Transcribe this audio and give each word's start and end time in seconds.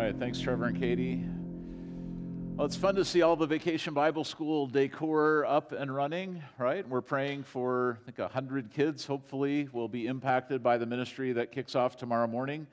right, 0.00 0.18
thanks, 0.18 0.40
Trevor 0.40 0.64
and 0.64 0.80
Katie. 0.80 1.22
Well, 2.56 2.66
it's 2.66 2.76
fun 2.76 2.94
to 2.94 3.04
see 3.04 3.20
all 3.20 3.36
the 3.36 3.46
Vacation 3.46 3.92
Bible 3.92 4.24
School 4.24 4.66
decor 4.66 5.44
up 5.44 5.72
and 5.72 5.94
running, 5.94 6.42
right? 6.56 6.88
We're 6.88 7.02
praying 7.02 7.42
for, 7.42 7.98
I 8.00 8.04
think, 8.06 8.18
100 8.18 8.72
kids, 8.72 9.04
hopefully, 9.04 9.68
will 9.72 9.88
be 9.88 10.06
impacted 10.06 10.62
by 10.62 10.78
the 10.78 10.86
ministry 10.86 11.32
that 11.32 11.52
kicks 11.52 11.74
off 11.74 11.98
tomorrow 11.98 12.26
morning. 12.26 12.66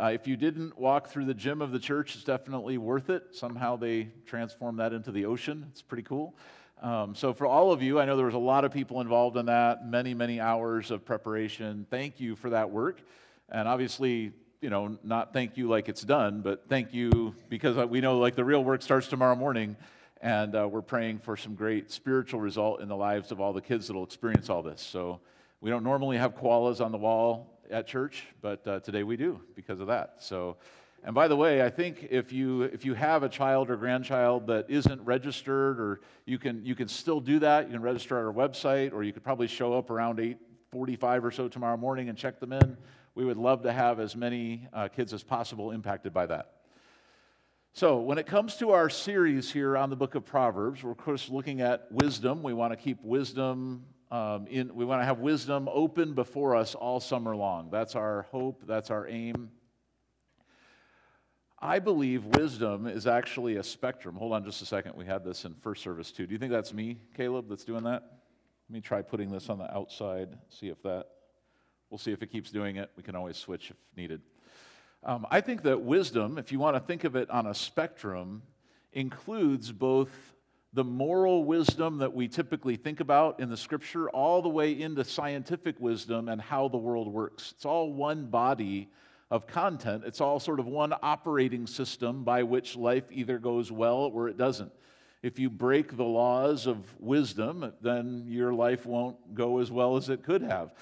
Uh, 0.00 0.12
if 0.14 0.28
you 0.28 0.36
didn't 0.36 0.78
walk 0.78 1.08
through 1.08 1.24
the 1.24 1.34
gym 1.34 1.62
of 1.62 1.72
the 1.72 1.80
church, 1.80 2.14
it's 2.14 2.22
definitely 2.22 2.78
worth 2.78 3.10
it. 3.10 3.24
Somehow 3.32 3.74
they 3.74 4.10
transformed 4.24 4.78
that 4.78 4.92
into 4.92 5.10
the 5.10 5.24
ocean. 5.24 5.66
It's 5.72 5.82
pretty 5.82 6.04
cool. 6.04 6.36
Um, 6.80 7.12
so, 7.16 7.34
for 7.34 7.48
all 7.48 7.72
of 7.72 7.82
you, 7.82 7.98
I 7.98 8.04
know 8.04 8.16
there 8.16 8.26
was 8.26 8.36
a 8.36 8.38
lot 8.38 8.64
of 8.64 8.72
people 8.72 9.00
involved 9.00 9.36
in 9.36 9.46
that, 9.46 9.84
many, 9.84 10.14
many 10.14 10.38
hours 10.38 10.92
of 10.92 11.04
preparation. 11.04 11.86
Thank 11.90 12.20
you 12.20 12.36
for 12.36 12.50
that 12.50 12.70
work. 12.70 13.00
And 13.48 13.66
obviously, 13.66 14.32
you 14.60 14.70
know, 14.70 14.98
not 15.04 15.32
thank 15.32 15.56
you 15.56 15.68
like 15.68 15.88
it's 15.88 16.02
done, 16.02 16.40
but 16.40 16.68
thank 16.68 16.92
you 16.92 17.34
because 17.48 17.76
we 17.88 18.00
know 18.00 18.18
like 18.18 18.34
the 18.34 18.44
real 18.44 18.64
work 18.64 18.82
starts 18.82 19.06
tomorrow 19.06 19.36
morning, 19.36 19.76
and 20.20 20.54
uh, 20.56 20.66
we're 20.68 20.82
praying 20.82 21.20
for 21.20 21.36
some 21.36 21.54
great 21.54 21.92
spiritual 21.92 22.40
result 22.40 22.80
in 22.80 22.88
the 22.88 22.96
lives 22.96 23.30
of 23.30 23.40
all 23.40 23.52
the 23.52 23.60
kids 23.60 23.86
that 23.86 23.94
will 23.94 24.04
experience 24.04 24.50
all 24.50 24.62
this. 24.62 24.82
So 24.82 25.20
we 25.60 25.70
don't 25.70 25.84
normally 25.84 26.16
have 26.16 26.34
koalas 26.34 26.84
on 26.84 26.90
the 26.90 26.98
wall 26.98 27.60
at 27.70 27.86
church, 27.86 28.24
but 28.40 28.66
uh, 28.66 28.80
today 28.80 29.04
we 29.04 29.16
do 29.16 29.40
because 29.54 29.78
of 29.78 29.86
that. 29.86 30.16
So, 30.18 30.56
and 31.04 31.14
by 31.14 31.28
the 31.28 31.36
way, 31.36 31.62
I 31.62 31.70
think 31.70 32.08
if 32.10 32.32
you 32.32 32.62
if 32.62 32.84
you 32.84 32.94
have 32.94 33.22
a 33.22 33.28
child 33.28 33.70
or 33.70 33.76
grandchild 33.76 34.48
that 34.48 34.68
isn't 34.68 35.00
registered, 35.02 35.78
or 35.78 36.00
you 36.24 36.38
can 36.38 36.64
you 36.64 36.74
can 36.74 36.88
still 36.88 37.20
do 37.20 37.38
that. 37.38 37.66
You 37.66 37.74
can 37.74 37.82
register 37.82 38.18
at 38.18 38.24
our 38.24 38.32
website, 38.32 38.92
or 38.92 39.04
you 39.04 39.12
could 39.12 39.22
probably 39.22 39.46
show 39.46 39.78
up 39.78 39.88
around 39.88 40.18
8:45 40.18 41.22
or 41.22 41.30
so 41.30 41.46
tomorrow 41.46 41.76
morning 41.76 42.08
and 42.08 42.18
check 42.18 42.40
them 42.40 42.52
in 42.52 42.76
we 43.18 43.24
would 43.24 43.36
love 43.36 43.62
to 43.62 43.72
have 43.72 43.98
as 43.98 44.14
many 44.14 44.68
uh, 44.72 44.86
kids 44.86 45.12
as 45.12 45.24
possible 45.24 45.72
impacted 45.72 46.14
by 46.14 46.24
that. 46.26 46.52
So, 47.72 47.98
when 47.98 48.16
it 48.16 48.26
comes 48.26 48.54
to 48.58 48.70
our 48.70 48.88
series 48.88 49.50
here 49.50 49.76
on 49.76 49.90
the 49.90 49.96
book 49.96 50.14
of 50.14 50.24
Proverbs, 50.24 50.84
we're 50.84 50.92
of 50.92 50.98
course 50.98 51.28
looking 51.28 51.60
at 51.60 51.90
wisdom. 51.90 52.44
We 52.44 52.52
want 52.52 52.72
to 52.72 52.76
keep 52.76 53.02
wisdom 53.02 53.86
um, 54.12 54.46
in, 54.46 54.72
we 54.72 54.84
want 54.84 55.02
to 55.02 55.04
have 55.04 55.18
wisdom 55.18 55.68
open 55.72 56.14
before 56.14 56.54
us 56.54 56.76
all 56.76 57.00
summer 57.00 57.34
long. 57.34 57.70
That's 57.72 57.96
our 57.96 58.22
hope, 58.30 58.62
that's 58.68 58.88
our 58.88 59.08
aim. 59.08 59.50
I 61.58 61.80
believe 61.80 62.24
wisdom 62.24 62.86
is 62.86 63.08
actually 63.08 63.56
a 63.56 63.64
spectrum. 63.64 64.14
Hold 64.14 64.32
on 64.32 64.44
just 64.44 64.62
a 64.62 64.64
second. 64.64 64.94
We 64.94 65.06
had 65.06 65.24
this 65.24 65.44
in 65.44 65.56
first 65.56 65.82
service 65.82 66.12
too. 66.12 66.24
Do 66.24 66.34
you 66.34 66.38
think 66.38 66.52
that's 66.52 66.72
me, 66.72 66.98
Caleb, 67.16 67.48
that's 67.48 67.64
doing 67.64 67.82
that? 67.82 68.04
Let 68.68 68.74
me 68.74 68.80
try 68.80 69.02
putting 69.02 69.32
this 69.32 69.48
on 69.48 69.58
the 69.58 69.76
outside, 69.76 70.38
see 70.50 70.68
if 70.68 70.80
that 70.84 71.08
We'll 71.90 71.98
see 71.98 72.12
if 72.12 72.22
it 72.22 72.30
keeps 72.30 72.50
doing 72.50 72.76
it. 72.76 72.90
We 72.96 73.02
can 73.02 73.16
always 73.16 73.36
switch 73.36 73.70
if 73.70 73.76
needed. 73.96 74.20
Um, 75.04 75.26
I 75.30 75.40
think 75.40 75.62
that 75.62 75.80
wisdom, 75.80 76.38
if 76.38 76.52
you 76.52 76.58
want 76.58 76.76
to 76.76 76.80
think 76.80 77.04
of 77.04 77.16
it 77.16 77.30
on 77.30 77.46
a 77.46 77.54
spectrum, 77.54 78.42
includes 78.92 79.72
both 79.72 80.10
the 80.74 80.84
moral 80.84 81.44
wisdom 81.44 81.98
that 81.98 82.12
we 82.12 82.28
typically 82.28 82.76
think 82.76 83.00
about 83.00 83.40
in 83.40 83.48
the 83.48 83.56
scripture, 83.56 84.10
all 84.10 84.42
the 84.42 84.48
way 84.48 84.78
into 84.78 85.02
scientific 85.02 85.76
wisdom 85.80 86.28
and 86.28 86.40
how 86.40 86.68
the 86.68 86.76
world 86.76 87.08
works. 87.08 87.52
It's 87.56 87.64
all 87.64 87.92
one 87.92 88.26
body 88.26 88.88
of 89.30 89.46
content, 89.46 90.04
it's 90.06 90.20
all 90.20 90.40
sort 90.40 90.60
of 90.60 90.66
one 90.66 90.94
operating 91.02 91.66
system 91.66 92.24
by 92.24 92.42
which 92.42 92.76
life 92.76 93.04
either 93.10 93.38
goes 93.38 93.70
well 93.70 94.10
or 94.14 94.28
it 94.28 94.36
doesn't. 94.36 94.72
If 95.22 95.38
you 95.38 95.50
break 95.50 95.96
the 95.96 96.04
laws 96.04 96.66
of 96.66 96.78
wisdom, 97.00 97.72
then 97.80 98.24
your 98.26 98.54
life 98.54 98.86
won't 98.86 99.34
go 99.34 99.58
as 99.58 99.70
well 99.70 99.96
as 99.96 100.08
it 100.08 100.22
could 100.22 100.42
have. 100.42 100.72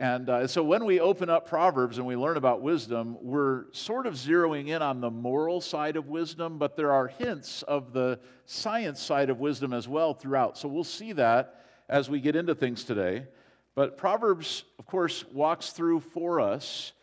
And 0.00 0.30
uh, 0.30 0.46
so 0.46 0.64
when 0.64 0.86
we 0.86 0.98
open 0.98 1.28
up 1.28 1.46
Proverbs 1.46 1.98
and 1.98 2.06
we 2.06 2.16
learn 2.16 2.38
about 2.38 2.62
wisdom, 2.62 3.18
we're 3.20 3.66
sort 3.72 4.06
of 4.06 4.14
zeroing 4.14 4.68
in 4.68 4.80
on 4.80 5.02
the 5.02 5.10
moral 5.10 5.60
side 5.60 5.96
of 5.96 6.08
wisdom, 6.08 6.56
but 6.56 6.74
there 6.74 6.90
are 6.90 7.08
hints 7.08 7.62
of 7.64 7.92
the 7.92 8.18
science 8.46 8.98
side 8.98 9.28
of 9.28 9.40
wisdom 9.40 9.74
as 9.74 9.86
well 9.86 10.14
throughout. 10.14 10.56
So 10.56 10.68
we'll 10.68 10.84
see 10.84 11.12
that 11.12 11.66
as 11.86 12.08
we 12.08 12.18
get 12.18 12.34
into 12.34 12.54
things 12.54 12.82
today. 12.82 13.26
But 13.74 13.98
Proverbs, 13.98 14.64
of 14.78 14.86
course, 14.86 15.26
walks 15.34 15.72
through 15.72 16.00
for 16.00 16.40
us 16.40 16.94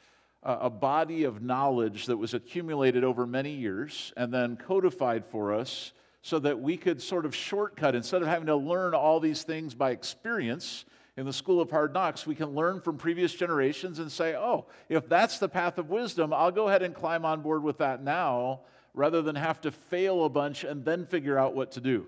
a 0.41 0.69
body 0.69 1.23
of 1.25 1.39
knowledge 1.39 2.07
that 2.07 2.17
was 2.17 2.33
accumulated 2.33 3.03
over 3.03 3.27
many 3.27 3.51
years 3.51 4.11
and 4.17 4.33
then 4.33 4.57
codified 4.57 5.23
for 5.23 5.53
us 5.53 5.91
so 6.23 6.39
that 6.39 6.59
we 6.59 6.77
could 6.77 6.99
sort 6.99 7.27
of 7.27 7.35
shortcut 7.35 7.93
instead 7.93 8.23
of 8.23 8.27
having 8.27 8.47
to 8.47 8.55
learn 8.55 8.95
all 8.95 9.19
these 9.19 9.43
things 9.43 9.75
by 9.75 9.91
experience 9.91 10.85
in 11.17 11.25
the 11.25 11.33
school 11.33 11.59
of 11.59 11.71
hard 11.71 11.93
knocks, 11.93 12.27
we 12.27 12.35
can 12.35 12.53
learn 12.53 12.79
from 12.79 12.97
previous 12.97 13.33
generations 13.33 13.97
and 13.97 14.11
say, 14.11 14.35
oh, 14.35 14.67
if 14.87 15.09
that's 15.09 15.39
the 15.39 15.49
path 15.49 15.79
of 15.79 15.89
wisdom, 15.89 16.31
I'll 16.31 16.51
go 16.51 16.67
ahead 16.69 16.83
and 16.83 16.93
climb 16.93 17.25
on 17.25 17.41
board 17.41 17.63
with 17.63 17.79
that 17.79 18.03
now 18.03 18.61
rather 18.93 19.23
than 19.23 19.35
have 19.35 19.59
to 19.61 19.71
fail 19.71 20.25
a 20.25 20.29
bunch 20.29 20.63
and 20.63 20.85
then 20.85 21.07
figure 21.07 21.37
out 21.37 21.55
what 21.55 21.71
to 21.71 21.81
do. 21.81 22.05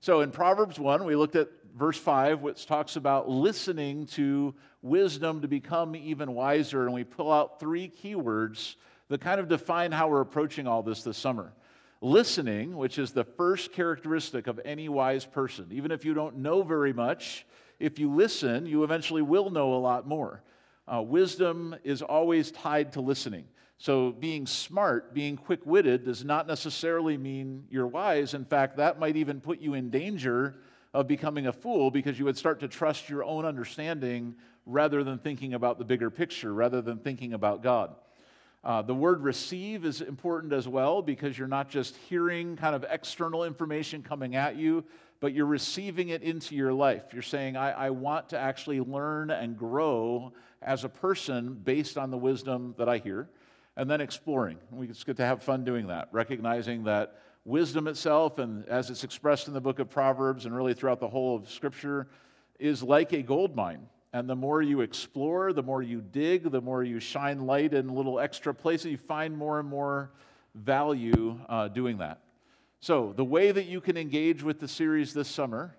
So 0.00 0.20
in 0.20 0.30
Proverbs 0.30 0.78
1, 0.78 1.04
we 1.04 1.16
looked 1.16 1.34
at 1.34 1.48
verse 1.76 1.98
5, 1.98 2.40
which 2.40 2.66
talks 2.66 2.94
about 2.94 3.28
listening 3.28 4.06
to 4.06 4.54
wisdom 4.80 5.42
to 5.42 5.48
become 5.48 5.96
even 5.96 6.32
wiser. 6.32 6.84
And 6.84 6.94
we 6.94 7.02
pull 7.04 7.32
out 7.32 7.58
three 7.58 7.88
keywords 7.88 8.76
that 9.08 9.20
kind 9.20 9.40
of 9.40 9.48
define 9.48 9.90
how 9.90 10.08
we're 10.08 10.20
approaching 10.20 10.68
all 10.68 10.82
this 10.82 11.02
this 11.02 11.18
summer. 11.18 11.52
Listening, 12.00 12.76
which 12.76 12.98
is 12.98 13.12
the 13.12 13.24
first 13.24 13.72
characteristic 13.72 14.46
of 14.46 14.60
any 14.64 14.88
wise 14.88 15.24
person. 15.24 15.66
Even 15.70 15.90
if 15.90 16.04
you 16.04 16.14
don't 16.14 16.38
know 16.38 16.62
very 16.62 16.92
much, 16.92 17.44
if 17.82 17.98
you 17.98 18.14
listen, 18.14 18.64
you 18.64 18.84
eventually 18.84 19.22
will 19.22 19.50
know 19.50 19.74
a 19.74 19.76
lot 19.76 20.06
more. 20.06 20.42
Uh, 20.86 21.02
wisdom 21.02 21.74
is 21.84 22.00
always 22.00 22.50
tied 22.52 22.92
to 22.92 23.00
listening. 23.00 23.44
So, 23.78 24.12
being 24.12 24.46
smart, 24.46 25.12
being 25.12 25.36
quick 25.36 25.66
witted, 25.66 26.04
does 26.04 26.24
not 26.24 26.46
necessarily 26.46 27.16
mean 27.16 27.64
you're 27.68 27.88
wise. 27.88 28.34
In 28.34 28.44
fact, 28.44 28.76
that 28.76 29.00
might 29.00 29.16
even 29.16 29.40
put 29.40 29.58
you 29.58 29.74
in 29.74 29.90
danger 29.90 30.54
of 30.94 31.08
becoming 31.08 31.48
a 31.48 31.52
fool 31.52 31.90
because 31.90 32.18
you 32.18 32.24
would 32.24 32.38
start 32.38 32.60
to 32.60 32.68
trust 32.68 33.08
your 33.08 33.24
own 33.24 33.44
understanding 33.44 34.36
rather 34.66 35.02
than 35.02 35.18
thinking 35.18 35.54
about 35.54 35.78
the 35.78 35.84
bigger 35.84 36.10
picture, 36.10 36.54
rather 36.54 36.80
than 36.80 36.98
thinking 36.98 37.32
about 37.32 37.62
God. 37.62 37.96
Uh, 38.64 38.80
the 38.80 38.94
word 38.94 39.22
receive 39.22 39.84
is 39.84 40.00
important 40.00 40.52
as 40.52 40.68
well 40.68 41.02
because 41.02 41.36
you're 41.36 41.48
not 41.48 41.68
just 41.68 41.96
hearing 42.08 42.56
kind 42.56 42.76
of 42.76 42.84
external 42.88 43.44
information 43.44 44.02
coming 44.02 44.36
at 44.36 44.56
you, 44.56 44.84
but 45.18 45.32
you're 45.32 45.46
receiving 45.46 46.10
it 46.10 46.22
into 46.22 46.54
your 46.54 46.72
life. 46.72 47.02
You're 47.12 47.22
saying, 47.22 47.56
I, 47.56 47.72
I 47.72 47.90
want 47.90 48.28
to 48.30 48.38
actually 48.38 48.80
learn 48.80 49.30
and 49.30 49.56
grow 49.56 50.32
as 50.60 50.84
a 50.84 50.88
person 50.88 51.54
based 51.54 51.98
on 51.98 52.10
the 52.10 52.18
wisdom 52.18 52.74
that 52.78 52.88
I 52.88 52.98
hear, 52.98 53.28
and 53.76 53.90
then 53.90 54.00
exploring. 54.00 54.58
We 54.70 54.86
just 54.86 55.06
get 55.06 55.16
to 55.16 55.24
have 55.26 55.42
fun 55.42 55.64
doing 55.64 55.88
that, 55.88 56.08
recognizing 56.12 56.84
that 56.84 57.20
wisdom 57.44 57.88
itself, 57.88 58.38
and 58.38 58.64
as 58.68 58.90
it's 58.90 59.02
expressed 59.02 59.48
in 59.48 59.54
the 59.54 59.60
book 59.60 59.80
of 59.80 59.90
Proverbs 59.90 60.46
and 60.46 60.54
really 60.54 60.74
throughout 60.74 61.00
the 61.00 61.08
whole 61.08 61.34
of 61.34 61.50
Scripture, 61.50 62.06
is 62.60 62.80
like 62.80 63.12
a 63.12 63.22
gold 63.22 63.56
mine. 63.56 63.88
And 64.12 64.28
the 64.28 64.36
more 64.36 64.60
you 64.60 64.82
explore, 64.82 65.52
the 65.52 65.62
more 65.62 65.82
you 65.82 66.00
dig, 66.00 66.50
the 66.50 66.60
more 66.60 66.84
you 66.84 67.00
shine 67.00 67.46
light 67.46 67.72
in 67.72 67.88
little 67.88 68.20
extra 68.20 68.54
places, 68.54 68.86
you 68.90 68.98
find 68.98 69.36
more 69.36 69.58
and 69.58 69.68
more 69.68 70.12
value 70.54 71.38
uh, 71.48 71.68
doing 71.68 71.98
that. 71.98 72.20
So, 72.80 73.12
the 73.16 73.24
way 73.24 73.52
that 73.52 73.66
you 73.66 73.80
can 73.80 73.96
engage 73.96 74.42
with 74.42 74.58
the 74.58 74.68
series 74.68 75.14
this 75.14 75.28
summer 75.28 75.76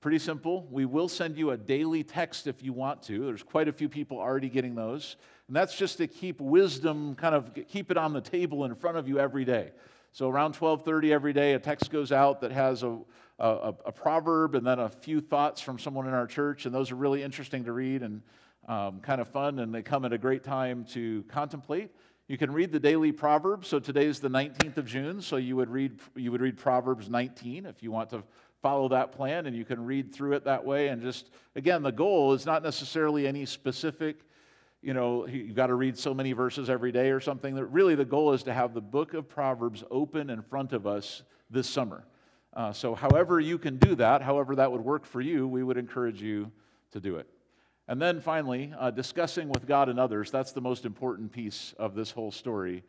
pretty 0.00 0.18
simple. 0.18 0.66
We 0.70 0.84
will 0.84 1.08
send 1.08 1.36
you 1.36 1.50
a 1.50 1.56
daily 1.56 2.04
text 2.04 2.46
if 2.46 2.62
you 2.62 2.72
want 2.72 3.02
to. 3.04 3.26
There's 3.26 3.42
quite 3.42 3.68
a 3.68 3.72
few 3.72 3.88
people 3.88 4.18
already 4.18 4.48
getting 4.48 4.74
those. 4.74 5.16
And 5.48 5.56
that's 5.56 5.76
just 5.76 5.98
to 5.98 6.06
keep 6.06 6.40
wisdom 6.40 7.14
kind 7.14 7.34
of 7.34 7.50
keep 7.68 7.90
it 7.90 7.96
on 7.96 8.12
the 8.12 8.20
table 8.20 8.64
in 8.64 8.74
front 8.74 8.96
of 8.96 9.08
you 9.08 9.18
every 9.18 9.44
day. 9.44 9.72
So 10.12 10.28
around 10.28 10.54
12:30 10.54 11.12
every 11.12 11.32
day 11.32 11.54
a 11.54 11.58
text 11.58 11.90
goes 11.90 12.12
out 12.12 12.40
that 12.42 12.52
has 12.52 12.82
a, 12.82 12.98
a, 13.38 13.74
a, 13.86 13.92
proverb 13.92 14.54
and 14.54 14.66
then 14.66 14.78
a 14.78 14.88
few 14.88 15.20
thoughts 15.20 15.60
from 15.60 15.78
someone 15.78 16.06
in 16.06 16.14
our 16.14 16.26
church 16.26 16.66
and 16.66 16.74
those 16.74 16.90
are 16.90 16.96
really 16.96 17.22
interesting 17.22 17.64
to 17.64 17.72
read 17.72 18.02
and 18.02 18.22
um, 18.66 19.00
kind 19.00 19.20
of 19.20 19.28
fun 19.28 19.60
and 19.60 19.74
they 19.74 19.82
come 19.82 20.04
at 20.04 20.12
a 20.12 20.18
great 20.18 20.42
time 20.42 20.84
to 20.92 21.24
contemplate. 21.28 21.90
You 22.26 22.36
can 22.36 22.52
read 22.52 22.72
the 22.72 22.80
daily 22.80 23.12
Proverbs. 23.12 23.68
So 23.68 23.78
today 23.78 24.04
is 24.04 24.20
the 24.20 24.28
19th 24.28 24.76
of 24.76 24.84
June, 24.84 25.22
so 25.22 25.36
you 25.36 25.56
would 25.56 25.70
read 25.70 25.98
you 26.14 26.30
would 26.30 26.42
read 26.42 26.58
Proverbs 26.58 27.08
19 27.08 27.64
if 27.64 27.82
you 27.82 27.90
want 27.90 28.10
to 28.10 28.22
follow 28.60 28.88
that 28.88 29.12
plan 29.12 29.46
and 29.46 29.56
you 29.56 29.64
can 29.64 29.84
read 29.84 30.12
through 30.12 30.32
it 30.32 30.44
that 30.44 30.64
way 30.64 30.88
and 30.88 31.00
just 31.00 31.30
again 31.54 31.82
the 31.82 31.92
goal 31.92 32.32
is 32.32 32.44
not 32.44 32.62
necessarily 32.62 33.26
any 33.26 33.44
specific 33.44 34.16
you 34.82 34.92
know 34.92 35.26
you've 35.28 35.54
got 35.54 35.68
to 35.68 35.74
read 35.74 35.96
so 35.96 36.12
many 36.12 36.32
verses 36.32 36.68
every 36.68 36.90
day 36.90 37.10
or 37.10 37.20
something 37.20 37.54
that 37.54 37.66
really 37.66 37.94
the 37.94 38.04
goal 38.04 38.32
is 38.32 38.42
to 38.42 38.52
have 38.52 38.74
the 38.74 38.80
book 38.80 39.14
of 39.14 39.28
proverbs 39.28 39.84
open 39.92 40.28
in 40.28 40.42
front 40.42 40.72
of 40.72 40.88
us 40.88 41.22
this 41.50 41.68
summer 41.68 42.04
uh, 42.58 42.70
so 42.74 42.94
however 42.94 43.40
you 43.40 43.56
can 43.56 43.78
do 43.78 43.94
that 43.94 44.20
however 44.20 44.54
that 44.54 44.70
would 44.70 44.82
work 44.82 45.06
for 45.06 45.22
you 45.22 45.48
we 45.48 45.62
would 45.62 45.78
encourage 45.78 46.20
you 46.20 46.52
to 46.92 47.00
do 47.00 47.16
it 47.16 47.26
and 47.88 48.00
then 48.00 48.20
finally, 48.20 48.72
uh, 48.78 48.90
discussing 48.90 49.48
with 49.48 49.66
God 49.66 49.88
and 49.88 49.98
others. 49.98 50.30
That's 50.30 50.52
the 50.52 50.60
most 50.60 50.84
important 50.84 51.32
piece 51.32 51.74
of 51.78 51.94
this 51.94 52.10
whole 52.10 52.30
story. 52.30 52.84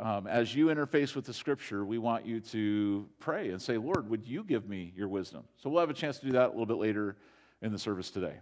Um, 0.00 0.26
as 0.26 0.54
you 0.54 0.66
interface 0.68 1.14
with 1.14 1.26
the 1.26 1.34
scripture, 1.34 1.84
we 1.84 1.98
want 1.98 2.24
you 2.24 2.40
to 2.40 3.06
pray 3.18 3.50
and 3.50 3.60
say, 3.60 3.76
Lord, 3.76 4.08
would 4.08 4.24
you 4.26 4.42
give 4.42 4.66
me 4.66 4.94
your 4.96 5.08
wisdom? 5.08 5.44
So 5.56 5.68
we'll 5.68 5.80
have 5.80 5.90
a 5.90 5.94
chance 5.94 6.18
to 6.20 6.26
do 6.26 6.32
that 6.32 6.46
a 6.46 6.50
little 6.50 6.66
bit 6.66 6.78
later 6.78 7.16
in 7.60 7.72
the 7.72 7.78
service 7.78 8.10
today. 8.10 8.36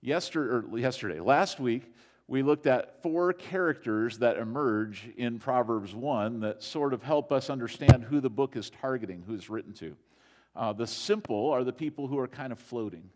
Yesterday, 0.00 0.68
or 0.72 0.78
yesterday 0.78 1.20
last 1.20 1.60
week, 1.60 1.92
we 2.28 2.42
looked 2.42 2.66
at 2.66 3.02
four 3.02 3.32
characters 3.32 4.18
that 4.18 4.36
emerge 4.36 5.08
in 5.16 5.38
Proverbs 5.38 5.94
1 5.94 6.40
that 6.40 6.62
sort 6.62 6.92
of 6.92 7.02
help 7.02 7.30
us 7.30 7.50
understand 7.50 8.02
who 8.02 8.20
the 8.20 8.30
book 8.30 8.56
is 8.56 8.68
targeting, 8.68 9.22
who 9.26 9.34
it's 9.34 9.48
written 9.48 9.72
to. 9.74 9.96
Uh, 10.56 10.72
the 10.72 10.86
simple 10.86 11.50
are 11.50 11.62
the 11.62 11.72
people 11.72 12.08
who 12.08 12.18
are 12.18 12.26
kind 12.26 12.52
of 12.52 12.58
floating, 12.58 13.10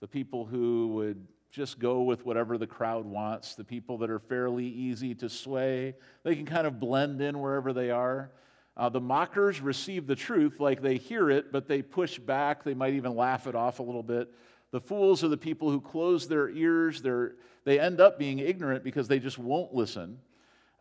the 0.00 0.08
people 0.08 0.44
who 0.44 0.88
would 0.88 1.26
just 1.50 1.78
go 1.78 2.02
with 2.02 2.26
whatever 2.26 2.58
the 2.58 2.66
crowd 2.66 3.06
wants, 3.06 3.54
the 3.54 3.64
people 3.64 3.96
that 3.98 4.10
are 4.10 4.18
fairly 4.18 4.66
easy 4.66 5.14
to 5.14 5.28
sway. 5.28 5.94
They 6.24 6.34
can 6.34 6.46
kind 6.46 6.66
of 6.66 6.80
blend 6.80 7.22
in 7.22 7.38
wherever 7.38 7.72
they 7.72 7.90
are. 7.90 8.32
Uh, 8.76 8.88
the 8.88 9.00
mockers 9.00 9.60
receive 9.60 10.08
the 10.08 10.16
truth 10.16 10.58
like 10.58 10.82
they 10.82 10.96
hear 10.96 11.30
it, 11.30 11.52
but 11.52 11.68
they 11.68 11.80
push 11.80 12.18
back. 12.18 12.64
They 12.64 12.74
might 12.74 12.94
even 12.94 13.14
laugh 13.14 13.46
it 13.46 13.54
off 13.54 13.78
a 13.78 13.84
little 13.84 14.02
bit. 14.02 14.34
The 14.74 14.80
fools 14.80 15.22
are 15.22 15.28
the 15.28 15.36
people 15.36 15.70
who 15.70 15.80
close 15.80 16.26
their 16.26 16.48
ears. 16.48 17.00
They're, 17.00 17.36
they 17.62 17.78
end 17.78 18.00
up 18.00 18.18
being 18.18 18.40
ignorant 18.40 18.82
because 18.82 19.06
they 19.06 19.20
just 19.20 19.38
won't 19.38 19.72
listen. 19.72 20.18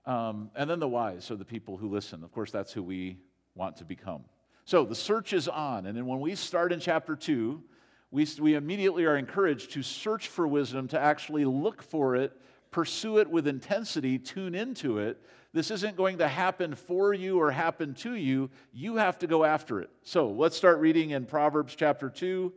Um, 0.07 0.49
and 0.55 0.67
then 0.67 0.79
the 0.79 0.87
wise 0.87 1.29
are 1.29 1.35
the 1.35 1.45
people 1.45 1.77
who 1.77 1.87
listen. 1.89 2.23
Of 2.23 2.31
course, 2.31 2.49
that's 2.49 2.73
who 2.73 2.81
we 2.81 3.19
want 3.53 3.77
to 3.77 3.85
become. 3.85 4.23
So 4.65 4.83
the 4.83 4.95
search 4.95 5.31
is 5.31 5.47
on. 5.47 5.85
And 5.85 5.95
then 5.95 6.07
when 6.07 6.21
we 6.21 6.33
start 6.33 6.73
in 6.73 6.79
chapter 6.79 7.15
2, 7.15 7.61
we, 8.09 8.27
we 8.39 8.55
immediately 8.55 9.05
are 9.05 9.15
encouraged 9.15 9.73
to 9.73 9.83
search 9.83 10.27
for 10.27 10.47
wisdom, 10.47 10.87
to 10.87 10.99
actually 10.99 11.45
look 11.45 11.83
for 11.83 12.15
it, 12.15 12.35
pursue 12.71 13.19
it 13.19 13.29
with 13.29 13.45
intensity, 13.45 14.17
tune 14.17 14.55
into 14.55 14.97
it. 14.97 15.21
This 15.53 15.69
isn't 15.69 15.95
going 15.95 16.17
to 16.17 16.27
happen 16.27 16.73
for 16.73 17.13
you 17.13 17.39
or 17.39 17.51
happen 17.51 17.93
to 17.97 18.15
you. 18.15 18.49
You 18.73 18.95
have 18.95 19.19
to 19.19 19.27
go 19.27 19.43
after 19.43 19.81
it. 19.81 19.91
So 20.01 20.31
let's 20.31 20.57
start 20.57 20.79
reading 20.79 21.11
in 21.11 21.27
Proverbs 21.27 21.75
chapter 21.75 22.09
2, 22.09 22.51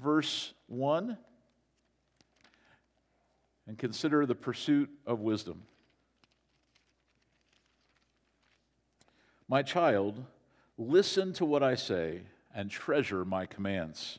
verse 0.00 0.52
1, 0.68 1.16
and 3.66 3.78
consider 3.78 4.26
the 4.26 4.34
pursuit 4.34 4.90
of 5.06 5.20
wisdom. 5.20 5.62
My 9.48 9.62
child, 9.62 10.24
listen 10.78 11.32
to 11.34 11.44
what 11.44 11.62
I 11.62 11.74
say 11.74 12.22
and 12.54 12.70
treasure 12.70 13.24
my 13.24 13.46
commands. 13.46 14.18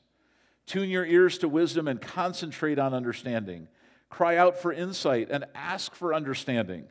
Tune 0.65 0.89
your 0.89 1.05
ears 1.05 1.37
to 1.39 1.47
wisdom 1.47 1.87
and 1.87 2.01
concentrate 2.01 2.79
on 2.79 2.93
understanding. 2.93 3.67
Cry 4.09 4.37
out 4.37 4.57
for 4.57 4.71
insight 4.71 5.29
and 5.29 5.45
ask 5.55 5.95
for 5.95 6.13
understanding. 6.13 6.85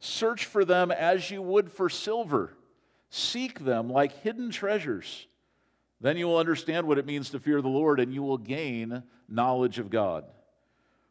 Search 0.00 0.44
for 0.44 0.64
them 0.64 0.90
as 0.90 1.30
you 1.30 1.42
would 1.42 1.70
for 1.70 1.88
silver. 1.88 2.54
Seek 3.10 3.60
them 3.64 3.90
like 3.90 4.22
hidden 4.22 4.50
treasures. 4.50 5.26
Then 6.00 6.16
you 6.16 6.26
will 6.26 6.38
understand 6.38 6.86
what 6.86 6.98
it 6.98 7.06
means 7.06 7.30
to 7.30 7.40
fear 7.40 7.60
the 7.60 7.68
Lord 7.68 8.00
and 8.00 8.12
you 8.14 8.22
will 8.22 8.38
gain 8.38 9.02
knowledge 9.28 9.78
of 9.78 9.90
God. 9.90 10.24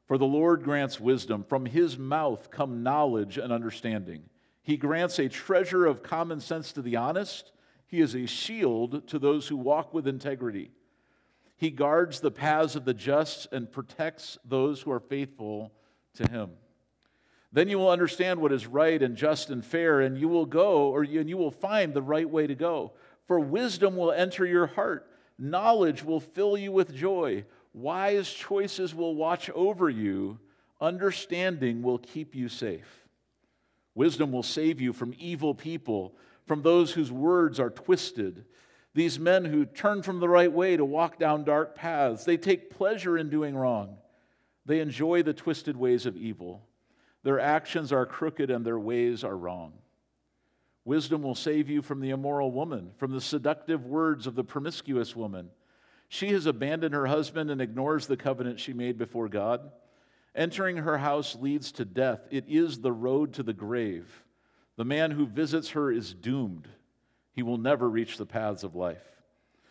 For 0.05 0.17
the 0.17 0.25
Lord 0.25 0.63
grants 0.63 0.99
wisdom. 0.99 1.43
From 1.43 1.65
his 1.65 1.97
mouth 1.97 2.49
come 2.49 2.83
knowledge 2.83 3.37
and 3.37 3.51
understanding. 3.51 4.23
He 4.63 4.77
grants 4.77 5.19
a 5.19 5.29
treasure 5.29 5.85
of 5.85 6.03
common 6.03 6.39
sense 6.39 6.71
to 6.73 6.81
the 6.81 6.95
honest. 6.95 7.51
He 7.87 7.99
is 7.99 8.15
a 8.15 8.25
shield 8.25 9.07
to 9.07 9.19
those 9.19 9.47
who 9.47 9.57
walk 9.57 9.93
with 9.93 10.07
integrity. 10.07 10.71
He 11.57 11.71
guards 11.71 12.19
the 12.19 12.31
paths 12.31 12.75
of 12.75 12.85
the 12.85 12.93
just 12.93 13.51
and 13.51 13.71
protects 13.71 14.37
those 14.45 14.81
who 14.81 14.91
are 14.91 14.99
faithful 14.99 15.73
to 16.15 16.29
him. 16.29 16.51
Then 17.51 17.69
you 17.69 17.77
will 17.77 17.89
understand 17.89 18.39
what 18.39 18.51
is 18.51 18.67
right 18.67 19.01
and 19.01 19.15
just 19.15 19.49
and 19.49 19.65
fair, 19.65 20.01
and 20.01 20.17
you 20.17 20.27
will 20.27 20.45
go, 20.45 20.89
or 20.89 21.03
you, 21.03 21.19
and 21.19 21.29
you 21.29 21.37
will 21.37 21.51
find 21.51 21.93
the 21.93 22.01
right 22.01 22.29
way 22.29 22.45
to 22.45 22.55
go. 22.55 22.93
For 23.27 23.39
wisdom 23.39 23.95
will 23.95 24.11
enter 24.11 24.45
your 24.45 24.67
heart, 24.67 25.09
knowledge 25.37 26.03
will 26.03 26.19
fill 26.19 26.57
you 26.57 26.71
with 26.71 26.95
joy, 26.95 27.45
wise 27.73 28.31
choices 28.31 28.95
will 28.95 29.15
watch 29.15 29.49
over 29.51 29.89
you, 29.89 30.39
understanding 30.79 31.81
will 31.81 31.97
keep 31.97 32.35
you 32.35 32.49
safe. 32.49 33.07
Wisdom 33.95 34.31
will 34.31 34.43
save 34.43 34.79
you 34.79 34.93
from 34.93 35.15
evil 35.17 35.53
people, 35.53 36.15
from 36.45 36.61
those 36.61 36.93
whose 36.93 37.11
words 37.11 37.59
are 37.59 37.69
twisted 37.69 38.45
these 38.97 39.19
men 39.19 39.45
who 39.45 39.63
turn 39.63 40.01
from 40.01 40.19
the 40.19 40.27
right 40.27 40.51
way 40.51 40.75
to 40.75 40.83
walk 40.83 41.19
down 41.19 41.43
dark 41.43 41.75
paths, 41.75 42.25
they 42.25 42.35
take 42.35 42.71
pleasure 42.71 43.15
in 43.15 43.29
doing 43.29 43.55
wrong. 43.55 43.97
They 44.65 44.79
enjoy 44.79 45.21
the 45.21 45.35
twisted 45.35 45.77
ways 45.77 46.07
of 46.07 46.17
evil. 46.17 46.67
Their 47.21 47.39
actions 47.39 47.91
are 47.93 48.07
crooked 48.07 48.49
and 48.49 48.65
their 48.65 48.79
ways 48.79 49.23
are 49.23 49.37
wrong. 49.37 49.73
Wisdom 50.87 51.21
will 51.21 51.35
save 51.35 51.69
you 51.69 51.81
from 51.81 51.99
the 51.99 52.11
immoral 52.11 52.49
woman, 52.49 52.91
from 52.95 53.11
the 53.11 53.19
seductive 53.19 53.85
words 53.85 54.25
of 54.25 54.35
the 54.35 54.43
promiscuous 54.45 55.17
woman. 55.17 55.49
She 56.07 56.29
has 56.29 56.45
abandoned 56.45 56.93
her 56.95 57.07
husband 57.07 57.51
and 57.51 57.59
ignores 57.59 58.07
the 58.07 58.15
covenant 58.15 58.57
she 58.57 58.71
made 58.71 58.97
before 58.97 59.27
God. 59.27 59.69
Entering 60.33 60.77
her 60.77 60.97
house 60.97 61.35
leads 61.35 61.73
to 61.73 61.83
death. 61.83 62.21
It 62.31 62.45
is 62.47 62.79
the 62.79 62.93
road 62.93 63.33
to 63.33 63.43
the 63.43 63.51
grave. 63.51 64.23
The 64.77 64.85
man 64.85 65.11
who 65.11 65.27
visits 65.27 65.71
her 65.71 65.91
is 65.91 66.13
doomed 66.13 66.69
he 67.33 67.43
will 67.43 67.57
never 67.57 67.89
reach 67.89 68.17
the 68.17 68.25
paths 68.25 68.63
of 68.63 68.73
life. 68.73 69.03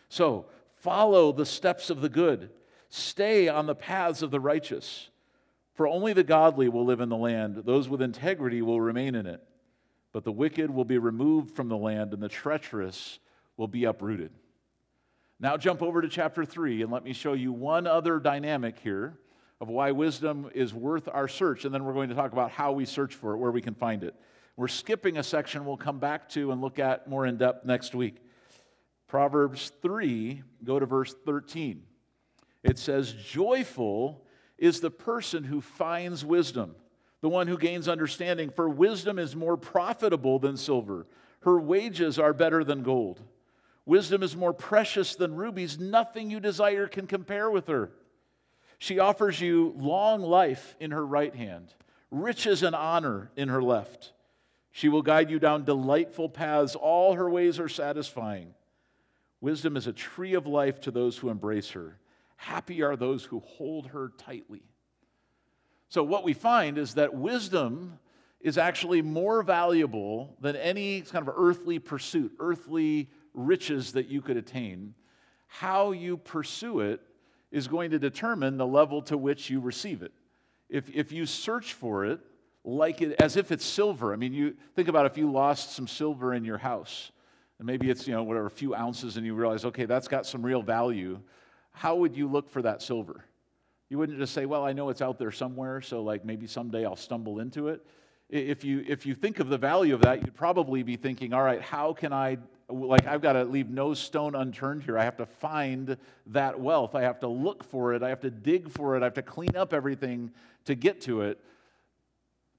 So, 0.09 0.45
follow 0.75 1.31
the 1.31 1.47
steps 1.47 1.89
of 1.89 1.99
the 1.99 2.09
good, 2.09 2.51
stay 2.89 3.47
on 3.47 3.65
the 3.65 3.73
paths 3.73 4.21
of 4.21 4.29
the 4.29 4.39
righteous. 4.39 5.09
For 5.73 5.87
only 5.87 6.13
the 6.13 6.23
godly 6.23 6.69
will 6.69 6.85
live 6.85 7.01
in 7.01 7.09
the 7.09 7.17
land, 7.17 7.63
those 7.65 7.89
with 7.89 8.03
integrity 8.03 8.61
will 8.61 8.79
remain 8.79 9.15
in 9.15 9.25
it. 9.25 9.43
But 10.17 10.23
the 10.23 10.31
wicked 10.31 10.71
will 10.71 10.83
be 10.83 10.97
removed 10.97 11.55
from 11.55 11.69
the 11.69 11.77
land, 11.77 12.11
and 12.11 12.23
the 12.23 12.27
treacherous 12.27 13.19
will 13.55 13.67
be 13.67 13.83
uprooted. 13.83 14.31
Now, 15.39 15.57
jump 15.57 15.83
over 15.83 16.01
to 16.01 16.09
chapter 16.09 16.43
3, 16.43 16.81
and 16.81 16.91
let 16.91 17.03
me 17.03 17.13
show 17.13 17.33
you 17.33 17.51
one 17.53 17.85
other 17.85 18.17
dynamic 18.17 18.79
here 18.79 19.19
of 19.61 19.67
why 19.67 19.91
wisdom 19.91 20.49
is 20.55 20.73
worth 20.73 21.07
our 21.07 21.27
search, 21.27 21.65
and 21.65 21.71
then 21.71 21.85
we're 21.85 21.93
going 21.93 22.09
to 22.09 22.15
talk 22.15 22.31
about 22.31 22.49
how 22.49 22.71
we 22.71 22.83
search 22.83 23.13
for 23.13 23.35
it, 23.35 23.37
where 23.37 23.51
we 23.51 23.61
can 23.61 23.75
find 23.75 24.03
it. 24.03 24.15
We're 24.55 24.69
skipping 24.69 25.19
a 25.19 25.23
section 25.23 25.65
we'll 25.65 25.77
come 25.77 25.99
back 25.99 26.29
to 26.29 26.51
and 26.51 26.61
look 26.61 26.79
at 26.79 27.07
more 27.07 27.27
in 27.27 27.37
depth 27.37 27.63
next 27.63 27.93
week. 27.93 28.15
Proverbs 29.07 29.71
3, 29.83 30.41
go 30.63 30.79
to 30.79 30.87
verse 30.87 31.13
13. 31.27 31.83
It 32.63 32.79
says, 32.79 33.13
Joyful 33.13 34.25
is 34.57 34.79
the 34.79 34.89
person 34.89 35.43
who 35.43 35.61
finds 35.61 36.25
wisdom, 36.25 36.73
the 37.21 37.29
one 37.29 37.47
who 37.47 37.57
gains 37.57 37.87
understanding, 37.87 38.49
for 38.49 38.69
wisdom 38.69 39.17
is 39.17 39.35
more 39.35 39.57
profitable 39.57 40.39
than 40.39 40.57
silver. 40.57 41.07
Her 41.41 41.59
wages 41.59 42.19
are 42.19 42.33
better 42.33 42.63
than 42.63 42.83
gold. 42.83 43.21
Wisdom 43.85 44.21
is 44.21 44.35
more 44.35 44.53
precious 44.53 45.15
than 45.15 45.35
rubies. 45.35 45.79
Nothing 45.79 46.29
you 46.29 46.39
desire 46.39 46.87
can 46.87 47.07
compare 47.07 47.49
with 47.49 47.67
her. 47.67 47.91
She 48.77 48.99
offers 48.99 49.41
you 49.41 49.73
long 49.77 50.21
life 50.21 50.75
in 50.79 50.91
her 50.91 51.05
right 51.05 51.33
hand, 51.33 51.73
riches 52.11 52.63
and 52.63 52.75
honor 52.75 53.31
in 53.35 53.49
her 53.49 53.63
left. 53.63 54.11
She 54.71 54.89
will 54.89 55.01
guide 55.01 55.31
you 55.31 55.39
down 55.39 55.63
delightful 55.63 56.29
paths. 56.29 56.75
All 56.75 57.15
her 57.15 57.29
ways 57.29 57.59
are 57.59 57.69
satisfying. 57.69 58.53
Wisdom 59.41 59.75
is 59.77 59.87
a 59.87 59.93
tree 59.93 60.33
of 60.33 60.45
life 60.45 60.81
to 60.81 60.91
those 60.91 61.17
who 61.17 61.29
embrace 61.29 61.71
her. 61.71 61.97
Happy 62.35 62.83
are 62.83 62.95
those 62.95 63.23
who 63.23 63.39
hold 63.39 63.87
her 63.87 64.11
tightly. 64.17 64.61
So, 65.89 66.03
what 66.03 66.23
we 66.23 66.33
find 66.33 66.77
is 66.77 66.95
that 66.95 67.13
wisdom 67.13 67.99
is 68.41 68.57
actually 68.57 69.01
more 69.01 69.41
valuable 69.41 70.35
than 70.41 70.55
any 70.55 71.01
kind 71.01 71.27
of 71.27 71.33
earthly 71.35 71.79
pursuit, 71.79 72.33
earthly 72.39 73.09
riches 73.33 73.93
that 73.93 74.07
you 74.07 74.21
could 74.21 74.37
attain. 74.37 74.93
How 75.47 75.91
you 75.91 76.17
pursue 76.17 76.81
it 76.81 77.01
is 77.51 77.67
going 77.67 77.91
to 77.91 77.99
determine 77.99 78.57
the 78.57 78.67
level 78.67 79.01
to 79.03 79.17
which 79.17 79.49
you 79.49 79.59
receive 79.59 80.01
it. 80.01 80.11
If, 80.69 80.89
if 80.93 81.11
you 81.11 81.25
search 81.25 81.73
for 81.73 82.05
it, 82.05 82.19
like 82.65 83.01
it 83.01 83.15
as 83.21 83.37
if 83.37 83.51
it's 83.51 83.65
silver. 83.65 84.11
I 84.11 84.17
mean, 84.17 84.33
you 84.33 84.55
think 84.75 84.89
about 84.89 85.05
if 85.05 85.17
you 85.17 85.31
lost 85.31 85.73
some 85.73 85.87
silver 85.87 86.33
in 86.33 86.43
your 86.43 86.57
house, 86.57 87.11
and 87.59 87.65
maybe 87.65 87.89
it's, 87.89 88.07
you 88.07 88.13
know, 88.13 88.23
whatever, 88.23 88.45
a 88.45 88.51
few 88.51 88.75
ounces, 88.75 89.15
and 89.15 89.25
you 89.25 89.33
realize, 89.33 89.63
okay, 89.63 89.85
that's 89.85 90.09
got 90.09 90.25
some 90.25 90.45
real 90.45 90.61
value. 90.61 91.19
How 91.71 91.95
would 91.95 92.15
you 92.15 92.27
look 92.27 92.49
for 92.49 92.61
that 92.61 92.81
silver? 92.81 93.23
You 93.89 93.97
wouldn't 93.97 94.17
just 94.17 94.33
say, 94.33 94.45
well, 94.45 94.65
I 94.65 94.73
know 94.73 94.89
it's 94.89 95.01
out 95.01 95.17
there 95.17 95.31
somewhere, 95.31 95.81
so 95.81 96.03
like 96.03 96.25
maybe 96.25 96.47
someday 96.47 96.85
I'll 96.85 96.95
stumble 96.95 97.39
into 97.39 97.69
it. 97.69 97.85
If 98.29 98.65
you, 98.65 98.83
if 98.85 99.05
you 99.05 99.15
think 99.15 99.39
of 99.39 99.47
the 99.47 99.57
value 99.57 99.93
of 99.93 100.01
that, 100.01 100.21
you'd 100.21 100.35
probably 100.35 100.83
be 100.83 100.97
thinking, 100.97 101.33
all 101.33 101.43
right, 101.43 101.61
how 101.61 101.93
can 101.93 102.11
I, 102.11 102.37
like, 102.67 103.07
I've 103.07 103.21
got 103.21 103.33
to 103.33 103.45
leave 103.45 103.69
no 103.69 103.93
stone 103.93 104.35
unturned 104.35 104.83
here. 104.83 104.97
I 104.97 105.05
have 105.05 105.15
to 105.17 105.25
find 105.25 105.95
that 106.25 106.59
wealth. 106.59 106.93
I 106.93 107.03
have 107.03 107.21
to 107.21 107.27
look 107.29 107.63
for 107.63 107.93
it. 107.93 108.03
I 108.03 108.09
have 108.09 108.19
to 108.21 108.29
dig 108.29 108.69
for 108.69 108.97
it. 108.97 109.01
I 109.01 109.05
have 109.05 109.13
to 109.13 109.21
clean 109.21 109.55
up 109.55 109.73
everything 109.73 110.31
to 110.65 110.75
get 110.75 110.99
to 111.01 111.21
it. 111.21 111.39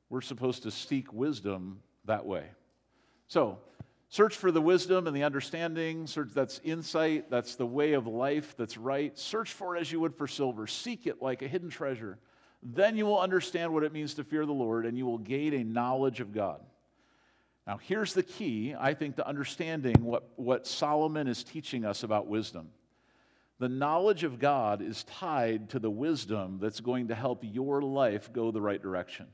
We're 0.08 0.22
supposed 0.22 0.62
to 0.62 0.70
seek 0.70 1.12
wisdom 1.12 1.82
that 2.06 2.24
way. 2.24 2.44
So, 3.26 3.58
search 4.08 4.36
for 4.36 4.50
the 4.50 4.60
wisdom 4.60 5.06
and 5.06 5.16
the 5.16 5.22
understanding. 5.22 6.06
Search 6.06 6.30
that's 6.34 6.60
insight, 6.64 7.30
that's 7.30 7.56
the 7.56 7.66
way 7.66 7.92
of 7.92 8.06
life 8.06 8.54
that's 8.56 8.76
right. 8.76 9.18
Search 9.18 9.52
for 9.52 9.76
it 9.76 9.80
as 9.80 9.92
you 9.92 10.00
would 10.00 10.14
for 10.14 10.26
silver. 10.26 10.66
Seek 10.66 11.06
it 11.06 11.22
like 11.22 11.42
a 11.42 11.48
hidden 11.48 11.70
treasure. 11.70 12.18
Then 12.62 12.96
you 12.96 13.06
will 13.06 13.20
understand 13.20 13.72
what 13.72 13.84
it 13.84 13.92
means 13.92 14.14
to 14.14 14.24
fear 14.24 14.44
the 14.44 14.52
Lord 14.52 14.86
and 14.86 14.98
you 14.98 15.06
will 15.06 15.18
gain 15.18 15.54
a 15.54 15.64
knowledge 15.64 16.20
of 16.20 16.32
God. 16.32 16.60
Now, 17.66 17.76
here's 17.76 18.14
the 18.14 18.22
key, 18.22 18.74
I 18.78 18.94
think, 18.94 19.16
to 19.16 19.28
understanding 19.28 20.02
what, 20.02 20.26
what 20.36 20.66
Solomon 20.66 21.28
is 21.28 21.44
teaching 21.44 21.84
us 21.84 22.02
about 22.02 22.26
wisdom. 22.26 22.70
The 23.58 23.68
knowledge 23.68 24.24
of 24.24 24.38
God 24.38 24.80
is 24.80 25.04
tied 25.04 25.68
to 25.70 25.78
the 25.78 25.90
wisdom 25.90 26.58
that's 26.62 26.80
going 26.80 27.08
to 27.08 27.14
help 27.14 27.40
your 27.42 27.82
life 27.82 28.32
go 28.32 28.50
the 28.50 28.60
right 28.60 28.80
direction. 28.80 29.26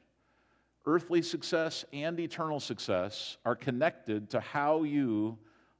Earthly 0.86 1.22
success 1.22 1.84
and 1.92 2.20
eternal 2.20 2.60
success 2.60 3.38
are 3.44 3.56
connected 3.56 4.30
to 4.30 4.40
how 4.40 4.82
you 4.82 5.38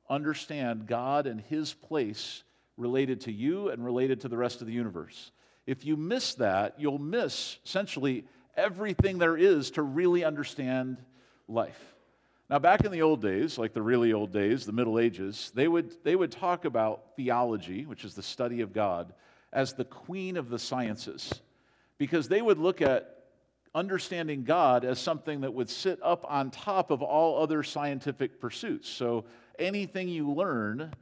understand 0.09 0.87
God 0.87 1.27
and 1.27 1.41
His 1.41 1.75
place 1.75 2.43
related 2.77 3.21
to 3.23 3.33
you 3.33 3.69
and 3.69 3.85
related 3.85 4.21
to 4.23 4.29
the 4.29 4.37
rest 4.37 4.61
of 4.61 4.67
the 4.67 4.73
universe. 4.73 5.31
If 5.67 5.85
you 5.85 5.97
miss 5.97 6.35
that, 6.35 6.75
you'll 6.79 6.99
miss 6.99 7.59
essentially 7.65 8.25
everything 8.57 9.19
there 9.19 9.37
is 9.37 9.73
to 9.73 9.83
really 9.83 10.25
understand 10.25 10.99
life. 11.49 11.95
Now, 12.51 12.59
back 12.59 12.85
in 12.85 12.93
the 12.93 13.03
old 13.03 13.23
days, 13.23 13.59
like 13.59 13.73
the 13.73 13.83
really 13.83 14.13
old 14.13 14.33
days, 14.33 14.67
the 14.67 14.73
Middle 14.73 14.99
Ages, 14.99 15.51
they 15.55 15.67
would, 15.67 15.93
they 16.05 16.15
would 16.15 16.31
talk 16.31 16.67
about 16.67 17.17
theology, 17.17 17.87
which 17.87 18.05
is 18.05 18.15
the 18.15 18.23
study 18.23 18.61
of 18.61 18.73
God, 18.73 19.15
as 19.53 19.73
the 19.73 19.85
queen 19.85 20.37
of 20.37 20.51
the 20.51 20.59
sciences, 20.59 21.41
because 21.97 22.29
they 22.29 22.43
would 22.43 22.59
look 22.59 22.83
at 22.83 23.14
understanding 23.75 24.45
God 24.45 24.85
as 24.85 24.99
something 24.99 25.41
that 25.41 25.53
would 25.53 25.69
sit 25.69 25.99
up 26.03 26.25
on 26.29 26.51
top 26.51 26.91
of 26.91 27.03
all 27.03 27.43
other 27.43 27.63
scientific 27.63 28.41
pursuits. 28.41 28.89
So 28.89 29.25
anything 29.59 30.09
you 30.09 30.31
learn, 30.31 30.93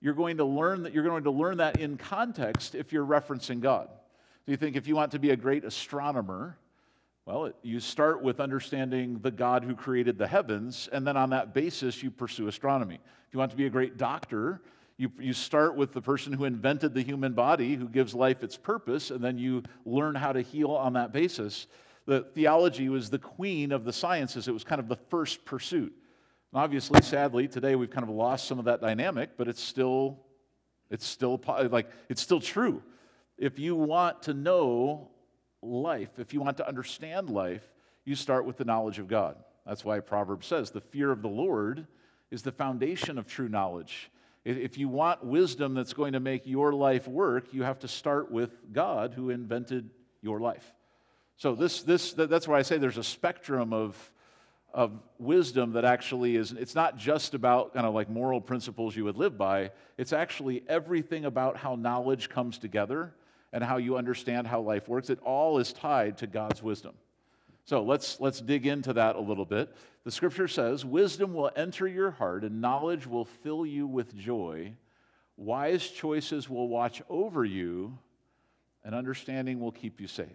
you're 0.00 0.14
going 0.14 0.38
to 0.38 0.44
learn 0.44 0.82
that 0.84 0.94
you're 0.94 1.04
going 1.04 1.24
to 1.24 1.30
learn 1.30 1.58
that 1.58 1.78
in 1.78 1.96
context 1.96 2.74
if 2.74 2.92
you're 2.92 3.06
referencing 3.06 3.60
God. 3.60 3.88
So 4.44 4.50
you 4.50 4.56
think 4.56 4.76
if 4.76 4.86
you 4.86 4.96
want 4.96 5.12
to 5.12 5.18
be 5.18 5.30
a 5.30 5.36
great 5.36 5.64
astronomer, 5.64 6.56
well, 7.26 7.44
it, 7.44 7.56
you 7.62 7.78
start 7.78 8.22
with 8.22 8.40
understanding 8.40 9.20
the 9.20 9.30
God 9.30 9.62
who 9.62 9.76
created 9.76 10.18
the 10.18 10.26
heavens, 10.26 10.88
and 10.90 11.06
then 11.06 11.16
on 11.16 11.30
that 11.30 11.54
basis, 11.54 12.02
you 12.02 12.10
pursue 12.10 12.48
astronomy. 12.48 12.96
If 12.96 13.34
you 13.34 13.38
want 13.38 13.52
to 13.52 13.56
be 13.56 13.66
a 13.66 13.70
great 13.70 13.96
doctor, 13.96 14.60
you, 14.96 15.12
you 15.20 15.32
start 15.32 15.76
with 15.76 15.92
the 15.92 16.02
person 16.02 16.32
who 16.32 16.44
invented 16.44 16.94
the 16.94 17.02
human 17.02 17.32
body, 17.32 17.76
who 17.76 17.88
gives 17.88 18.14
life 18.14 18.42
its 18.42 18.56
purpose, 18.56 19.12
and 19.12 19.22
then 19.22 19.38
you 19.38 19.62
learn 19.86 20.16
how 20.16 20.32
to 20.32 20.42
heal 20.42 20.72
on 20.72 20.94
that 20.94 21.12
basis. 21.12 21.68
The 22.06 22.22
theology 22.34 22.88
was 22.88 23.10
the 23.10 23.18
queen 23.18 23.72
of 23.72 23.84
the 23.84 23.92
sciences, 23.92 24.48
it 24.48 24.52
was 24.52 24.64
kind 24.64 24.80
of 24.80 24.88
the 24.88 24.96
first 24.96 25.44
pursuit. 25.44 25.92
And 26.52 26.60
obviously, 26.60 27.00
sadly, 27.02 27.48
today 27.48 27.76
we've 27.76 27.90
kind 27.90 28.04
of 28.04 28.10
lost 28.10 28.46
some 28.46 28.58
of 28.58 28.66
that 28.66 28.80
dynamic, 28.80 29.30
but 29.36 29.48
it's 29.48 29.62
still, 29.62 30.20
it's 30.90 31.06
still 31.06 31.40
like 31.70 31.90
it's 32.08 32.20
still 32.20 32.40
true. 32.40 32.82
If 33.38 33.58
you 33.58 33.74
want 33.74 34.22
to 34.24 34.34
know 34.34 35.10
life, 35.62 36.18
if 36.18 36.34
you 36.34 36.40
want 36.40 36.58
to 36.58 36.68
understand 36.68 37.30
life, 37.30 37.66
you 38.04 38.14
start 38.14 38.44
with 38.44 38.56
the 38.56 38.64
knowledge 38.64 38.98
of 38.98 39.08
God. 39.08 39.36
That's 39.66 39.84
why 39.84 40.00
Proverbs 40.00 40.46
says 40.46 40.70
the 40.70 40.80
fear 40.80 41.10
of 41.10 41.22
the 41.22 41.28
Lord 41.28 41.86
is 42.30 42.42
the 42.42 42.52
foundation 42.52 43.18
of 43.18 43.26
true 43.26 43.48
knowledge. 43.48 44.10
If 44.44 44.76
you 44.76 44.88
want 44.88 45.24
wisdom 45.24 45.74
that's 45.74 45.92
going 45.92 46.14
to 46.14 46.20
make 46.20 46.46
your 46.46 46.72
life 46.72 47.06
work, 47.06 47.54
you 47.54 47.62
have 47.62 47.78
to 47.80 47.88
start 47.88 48.30
with 48.30 48.50
God 48.72 49.14
who 49.14 49.30
invented 49.30 49.90
your 50.20 50.40
life. 50.40 50.74
So 51.36 51.54
this, 51.54 51.82
this, 51.82 52.12
that's 52.12 52.46
why 52.46 52.58
I 52.58 52.62
say 52.62 52.78
there's 52.78 52.98
a 52.98 53.04
spectrum 53.04 53.72
of, 53.72 54.12
of 54.72 54.92
wisdom 55.18 55.72
that 55.72 55.84
actually 55.84 56.36
is, 56.36 56.52
it's 56.52 56.74
not 56.74 56.96
just 56.96 57.34
about 57.34 57.74
kind 57.74 57.86
of 57.86 57.94
like 57.94 58.08
moral 58.08 58.40
principles 58.40 58.94
you 58.96 59.04
would 59.04 59.16
live 59.16 59.36
by. 59.36 59.70
It's 59.98 60.12
actually 60.12 60.62
everything 60.68 61.24
about 61.24 61.56
how 61.56 61.74
knowledge 61.74 62.28
comes 62.28 62.58
together 62.58 63.14
and 63.52 63.62
how 63.62 63.76
you 63.76 63.96
understand 63.96 64.46
how 64.46 64.60
life 64.60 64.88
works. 64.88 65.10
It 65.10 65.18
all 65.24 65.58
is 65.58 65.72
tied 65.72 66.18
to 66.18 66.26
God's 66.26 66.62
wisdom. 66.62 66.94
So 67.64 67.82
let's, 67.82 68.20
let's 68.20 68.40
dig 68.40 68.66
into 68.66 68.92
that 68.94 69.16
a 69.16 69.20
little 69.20 69.44
bit. 69.44 69.74
The 70.04 70.10
scripture 70.10 70.48
says, 70.48 70.84
Wisdom 70.84 71.32
will 71.32 71.50
enter 71.54 71.86
your 71.86 72.10
heart, 72.10 72.42
and 72.42 72.60
knowledge 72.60 73.06
will 73.06 73.24
fill 73.24 73.64
you 73.64 73.86
with 73.86 74.16
joy. 74.16 74.72
Wise 75.36 75.88
choices 75.88 76.48
will 76.48 76.68
watch 76.68 77.02
over 77.08 77.44
you, 77.44 77.98
and 78.84 78.94
understanding 78.94 79.60
will 79.60 79.70
keep 79.70 80.00
you 80.00 80.08
safe. 80.08 80.28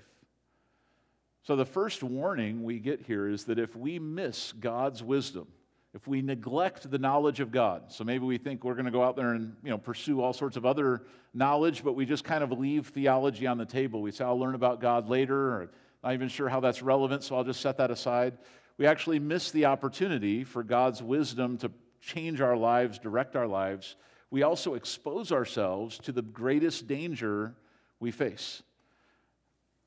So, 1.47 1.55
the 1.55 1.63
first 1.63 2.03
warning 2.03 2.65
we 2.65 2.77
get 2.77 3.03
here 3.03 3.25
is 3.25 3.45
that 3.45 3.57
if 3.57 3.73
we 3.73 3.99
miss 3.99 4.51
God's 4.51 5.01
wisdom, 5.01 5.47
if 5.93 6.05
we 6.05 6.21
neglect 6.21 6.91
the 6.91 6.99
knowledge 6.99 7.39
of 7.39 7.53
God. 7.53 7.83
So 7.87 8.03
maybe 8.03 8.25
we 8.25 8.37
think 8.37 8.65
we're 8.65 8.73
going 8.73 8.83
to 8.83 8.91
go 8.91 9.01
out 9.01 9.15
there 9.15 9.31
and 9.31 9.55
you 9.63 9.69
know, 9.69 9.77
pursue 9.77 10.19
all 10.19 10.33
sorts 10.33 10.57
of 10.57 10.65
other 10.65 11.03
knowledge, 11.33 11.85
but 11.85 11.93
we 11.93 12.05
just 12.05 12.25
kind 12.25 12.43
of 12.43 12.51
leave 12.51 12.87
theology 12.87 13.47
on 13.47 13.57
the 13.57 13.65
table. 13.65 14.01
We 14.01 14.11
say, 14.11 14.25
I'll 14.25 14.37
learn 14.37 14.55
about 14.55 14.81
God 14.81 15.07
later, 15.07 15.37
or 15.37 15.71
not 16.03 16.13
even 16.15 16.27
sure 16.27 16.49
how 16.49 16.59
that's 16.59 16.81
relevant, 16.81 17.23
so 17.23 17.37
I'll 17.37 17.45
just 17.45 17.61
set 17.61 17.77
that 17.77 17.91
aside. 17.91 18.37
We 18.77 18.85
actually 18.85 19.19
miss 19.19 19.49
the 19.51 19.67
opportunity 19.67 20.43
for 20.43 20.63
God's 20.63 21.01
wisdom 21.01 21.57
to 21.59 21.71
change 22.01 22.41
our 22.41 22.57
lives, 22.57 22.99
direct 22.99 23.37
our 23.37 23.47
lives. 23.47 23.95
We 24.31 24.43
also 24.43 24.73
expose 24.73 25.31
ourselves 25.31 25.97
to 25.99 26.11
the 26.11 26.21
greatest 26.21 26.87
danger 26.87 27.55
we 28.01 28.11
face. 28.11 28.63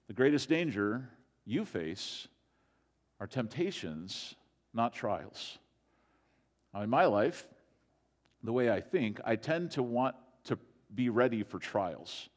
The 0.08 0.14
greatest 0.14 0.48
danger 0.48 1.10
you 1.50 1.64
face 1.64 2.28
are 3.18 3.26
temptations, 3.26 4.34
not 4.72 4.94
trials. 4.94 5.58
In 6.74 6.88
my 6.88 7.06
life, 7.06 7.46
the 8.42 8.52
way 8.52 8.70
I 8.70 8.80
think, 8.80 9.20
I 9.24 9.36
tend 9.36 9.72
to 9.72 9.82
want 9.82 10.14
to 10.44 10.58
be 10.94 11.08
ready 11.08 11.42
for 11.42 11.58
trials. 11.58 12.28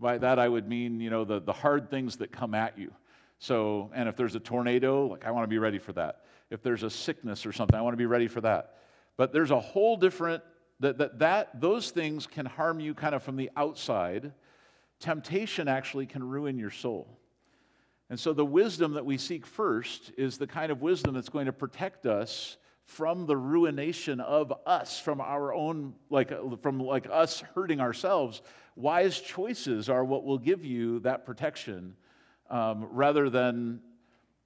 By 0.00 0.18
that, 0.18 0.38
I 0.38 0.48
would 0.48 0.68
mean, 0.68 1.00
you 1.00 1.10
know, 1.10 1.24
the, 1.24 1.40
the 1.40 1.52
hard 1.52 1.90
things 1.90 2.16
that 2.16 2.32
come 2.32 2.54
at 2.54 2.78
you. 2.78 2.92
So, 3.38 3.90
and 3.94 4.08
if 4.08 4.16
there's 4.16 4.34
a 4.34 4.40
tornado, 4.40 5.06
like 5.06 5.24
I 5.24 5.30
want 5.30 5.44
to 5.44 5.48
be 5.48 5.58
ready 5.58 5.78
for 5.78 5.92
that. 5.92 6.24
If 6.50 6.62
there's 6.62 6.82
a 6.82 6.90
sickness 6.90 7.46
or 7.46 7.52
something, 7.52 7.78
I 7.78 7.82
want 7.82 7.92
to 7.92 7.98
be 7.98 8.06
ready 8.06 8.26
for 8.26 8.40
that. 8.40 8.78
But 9.16 9.32
there's 9.32 9.52
a 9.52 9.60
whole 9.60 9.96
different, 9.96 10.42
that, 10.80 10.98
that, 10.98 11.18
that 11.20 11.60
those 11.60 11.90
things 11.90 12.26
can 12.26 12.46
harm 12.46 12.80
you 12.80 12.94
kind 12.94 13.14
of 13.14 13.22
from 13.22 13.36
the 13.36 13.50
outside. 13.56 14.32
Temptation 14.98 15.68
actually 15.68 16.06
can 16.06 16.24
ruin 16.24 16.58
your 16.58 16.70
soul. 16.70 17.18
And 18.10 18.18
so 18.18 18.32
the 18.32 18.44
wisdom 18.44 18.94
that 18.94 19.04
we 19.04 19.18
seek 19.18 19.44
first 19.44 20.12
is 20.16 20.38
the 20.38 20.46
kind 20.46 20.72
of 20.72 20.80
wisdom 20.80 21.14
that's 21.14 21.28
going 21.28 21.46
to 21.46 21.52
protect 21.52 22.06
us 22.06 22.56
from 22.88 23.26
the 23.26 23.36
ruination 23.36 24.18
of 24.18 24.50
us 24.64 24.98
from 24.98 25.20
our 25.20 25.52
own 25.52 25.94
like 26.08 26.32
from 26.62 26.80
like 26.80 27.06
us 27.12 27.40
hurting 27.54 27.80
ourselves. 27.80 28.40
Wise 28.76 29.20
choices 29.20 29.90
are 29.90 30.04
what 30.04 30.24
will 30.24 30.38
give 30.38 30.64
you 30.64 31.00
that 31.00 31.26
protection 31.26 31.94
um, 32.48 32.88
rather 32.90 33.28
than 33.28 33.80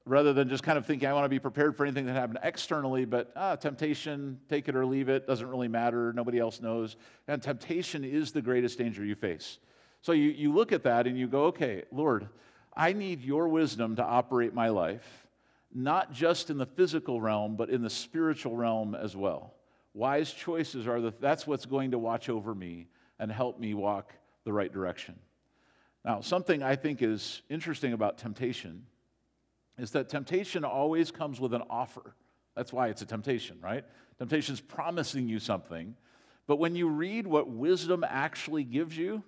rather 0.04 0.32
than 0.32 0.48
just 0.48 0.64
kind 0.64 0.76
of 0.76 0.84
thinking 0.84 1.08
i 1.08 1.12
want 1.12 1.24
to 1.24 1.28
be 1.28 1.38
prepared 1.38 1.76
for 1.76 1.84
anything 1.84 2.06
that 2.06 2.14
happened 2.14 2.40
externally 2.42 3.04
but 3.04 3.30
ah, 3.36 3.54
temptation 3.54 4.40
take 4.48 4.68
it 4.68 4.74
or 4.74 4.84
leave 4.84 5.08
it 5.08 5.24
doesn't 5.28 5.46
really 5.46 5.68
matter 5.68 6.12
nobody 6.12 6.40
else 6.40 6.60
knows. 6.60 6.96
And 7.28 7.40
temptation 7.40 8.02
is 8.02 8.32
the 8.32 8.42
greatest 8.42 8.76
danger 8.76 9.04
you 9.04 9.14
face. 9.14 9.60
So 10.00 10.10
you, 10.10 10.30
you 10.30 10.52
look 10.52 10.72
at 10.72 10.82
that 10.82 11.06
and 11.06 11.16
you 11.16 11.28
go 11.28 11.44
okay 11.44 11.84
lord 11.92 12.28
i 12.76 12.92
need 12.92 13.22
your 13.22 13.48
wisdom 13.48 13.96
to 13.96 14.02
operate 14.02 14.54
my 14.54 14.68
life 14.68 15.22
not 15.74 16.12
just 16.12 16.50
in 16.50 16.58
the 16.58 16.66
physical 16.66 17.20
realm, 17.20 17.56
but 17.56 17.70
in 17.70 17.82
the 17.82 17.90
spiritual 17.90 18.56
realm 18.56 18.94
as 18.94 19.16
well. 19.16 19.54
Wise 19.94 20.32
choices 20.32 20.86
are 20.86 21.00
the, 21.00 21.12
that's 21.20 21.46
what's 21.46 21.66
going 21.66 21.90
to 21.92 21.98
watch 21.98 22.28
over 22.28 22.54
me 22.54 22.88
and 23.18 23.30
help 23.30 23.58
me 23.58 23.74
walk 23.74 24.12
the 24.44 24.52
right 24.52 24.72
direction. 24.72 25.18
Now, 26.04 26.20
something 26.20 26.62
I 26.62 26.76
think 26.76 27.02
is 27.02 27.42
interesting 27.48 27.92
about 27.92 28.18
temptation 28.18 28.86
is 29.78 29.92
that 29.92 30.08
temptation 30.08 30.64
always 30.64 31.10
comes 31.10 31.40
with 31.40 31.54
an 31.54 31.62
offer. 31.70 32.14
That's 32.54 32.72
why 32.72 32.88
it's 32.88 33.02
a 33.02 33.06
temptation, 33.06 33.58
right? 33.62 33.84
Temptation's 34.18 34.60
promising 34.60 35.28
you 35.28 35.38
something. 35.38 35.94
But 36.46 36.56
when 36.56 36.74
you 36.74 36.88
read 36.88 37.26
what 37.26 37.48
wisdom 37.48 38.04
actually 38.06 38.64
gives 38.64 38.96
you, 38.96 39.22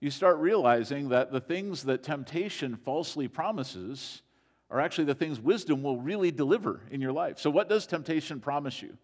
you 0.00 0.10
start 0.10 0.38
realizing 0.38 1.10
that 1.10 1.30
the 1.30 1.40
things 1.40 1.84
that 1.84 2.02
temptation 2.02 2.76
falsely 2.76 3.28
promises 3.28 4.22
are 4.70 4.80
actually 4.80 5.04
the 5.04 5.14
things 5.14 5.40
wisdom 5.40 5.82
will 5.82 5.98
really 5.98 6.30
deliver 6.30 6.80
in 6.90 7.00
your 7.00 7.12
life. 7.12 7.38
So, 7.38 7.50
what 7.50 7.68
does 7.68 7.86
temptation 7.86 8.40
promise 8.40 8.80
you? 8.80 8.96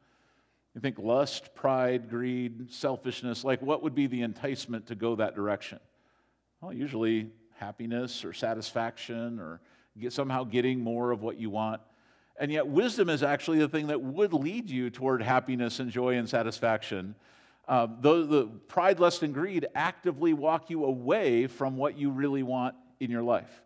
You 0.74 0.80
think 0.80 0.98
lust, 0.98 1.54
pride, 1.54 2.08
greed, 2.08 2.72
selfishness, 2.72 3.44
like 3.44 3.62
what 3.62 3.82
would 3.82 3.94
be 3.94 4.06
the 4.06 4.22
enticement 4.22 4.86
to 4.86 4.94
go 4.94 5.16
that 5.16 5.34
direction? 5.34 5.80
Well, 6.60 6.72
usually 6.72 7.30
happiness 7.54 8.24
or 8.24 8.32
satisfaction 8.32 9.38
or 9.38 9.60
get, 9.98 10.12
somehow 10.12 10.44
getting 10.44 10.80
more 10.80 11.10
of 11.10 11.22
what 11.22 11.38
you 11.38 11.50
want. 11.50 11.80
And 12.38 12.52
yet, 12.52 12.66
wisdom 12.66 13.08
is 13.08 13.22
actually 13.22 13.58
the 13.58 13.68
thing 13.68 13.86
that 13.86 14.00
would 14.00 14.32
lead 14.32 14.70
you 14.70 14.90
toward 14.90 15.22
happiness 15.22 15.80
and 15.80 15.90
joy 15.90 16.16
and 16.16 16.28
satisfaction. 16.28 17.14
Uh, 17.68 17.88
the, 18.00 18.24
the 18.26 18.46
pride, 18.68 19.00
lust, 19.00 19.22
and 19.22 19.34
greed 19.34 19.66
actively 19.74 20.32
walk 20.32 20.70
you 20.70 20.84
away 20.84 21.46
from 21.46 21.76
what 21.76 21.98
you 21.98 22.10
really 22.10 22.42
want 22.42 22.74
in 23.00 23.10
your 23.10 23.22
life. 23.22 23.62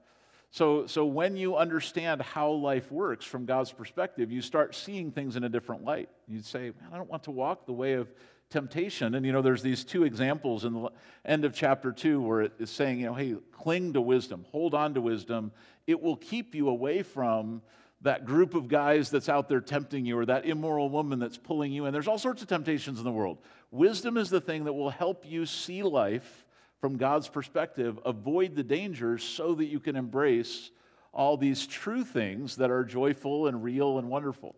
So, 0.52 0.86
so 0.86 1.06
when 1.06 1.36
you 1.36 1.56
understand 1.56 2.22
how 2.22 2.50
life 2.50 2.90
works 2.90 3.24
from 3.24 3.44
God's 3.44 3.70
perspective, 3.70 4.32
you 4.32 4.42
start 4.42 4.74
seeing 4.74 5.12
things 5.12 5.36
in 5.36 5.44
a 5.44 5.48
different 5.48 5.84
light. 5.84 6.08
You 6.26 6.40
say, 6.40 6.72
Man, 6.80 6.90
I 6.92 6.96
don't 6.96 7.08
want 7.08 7.24
to 7.24 7.30
walk 7.30 7.66
the 7.66 7.72
way 7.72 7.92
of 7.92 8.12
temptation. 8.50 9.14
And 9.14 9.24
you 9.24 9.32
know, 9.32 9.42
there's 9.42 9.62
these 9.62 9.84
two 9.84 10.04
examples 10.04 10.64
in 10.64 10.72
the 10.72 10.90
end 11.24 11.44
of 11.44 11.54
chapter 11.54 11.92
two 11.92 12.20
where 12.20 12.42
it 12.42 12.52
is 12.58 12.68
saying, 12.68 13.00
you 13.00 13.06
know, 13.06 13.14
hey, 13.14 13.36
cling 13.52 13.92
to 13.92 14.00
wisdom, 14.00 14.44
hold 14.50 14.74
on 14.74 14.94
to 14.94 15.00
wisdom. 15.00 15.52
It 15.86 16.02
will 16.02 16.16
keep 16.16 16.54
you 16.54 16.68
away 16.68 17.02
from 17.02 17.62
that 18.02 18.24
group 18.24 18.54
of 18.54 18.68
guys 18.68 19.10
that's 19.10 19.28
out 19.28 19.48
there 19.48 19.60
tempting 19.60 20.06
you 20.06 20.18
or 20.18 20.24
that 20.26 20.46
immoral 20.46 20.88
woman 20.88 21.18
that's 21.18 21.36
pulling 21.36 21.72
you 21.72 21.86
in. 21.86 21.92
There's 21.92 22.08
all 22.08 22.18
sorts 22.18 22.40
of 22.42 22.48
temptations 22.48 22.98
in 22.98 23.04
the 23.04 23.12
world. 23.12 23.38
Wisdom 23.70 24.16
is 24.16 24.30
the 24.30 24.40
thing 24.40 24.64
that 24.64 24.72
will 24.72 24.90
help 24.90 25.24
you 25.26 25.44
see 25.44 25.82
life 25.82 26.46
from 26.80 26.96
God's 26.96 27.28
perspective, 27.28 27.98
avoid 28.06 28.56
the 28.56 28.62
dangers 28.62 29.22
so 29.22 29.54
that 29.54 29.66
you 29.66 29.80
can 29.80 29.96
embrace 29.96 30.70
all 31.12 31.36
these 31.36 31.66
true 31.66 32.04
things 32.04 32.56
that 32.56 32.70
are 32.70 32.84
joyful 32.84 33.48
and 33.48 33.62
real 33.62 33.98
and 33.98 34.08
wonderful. 34.08 34.56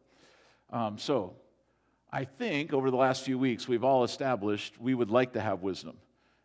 Um, 0.71 0.99
so, 0.99 1.35
I 2.13 2.25
think 2.25 2.73
over 2.73 2.91
the 2.91 2.97
last 2.97 3.25
few 3.25 3.39
weeks, 3.39 3.67
we've 3.67 3.85
all 3.85 4.05
established 4.05 4.79
we 4.79 4.95
would 4.95 5.11
like 5.11 5.33
to 5.33 5.41
have 5.41 5.63
wisdom. 5.63 5.97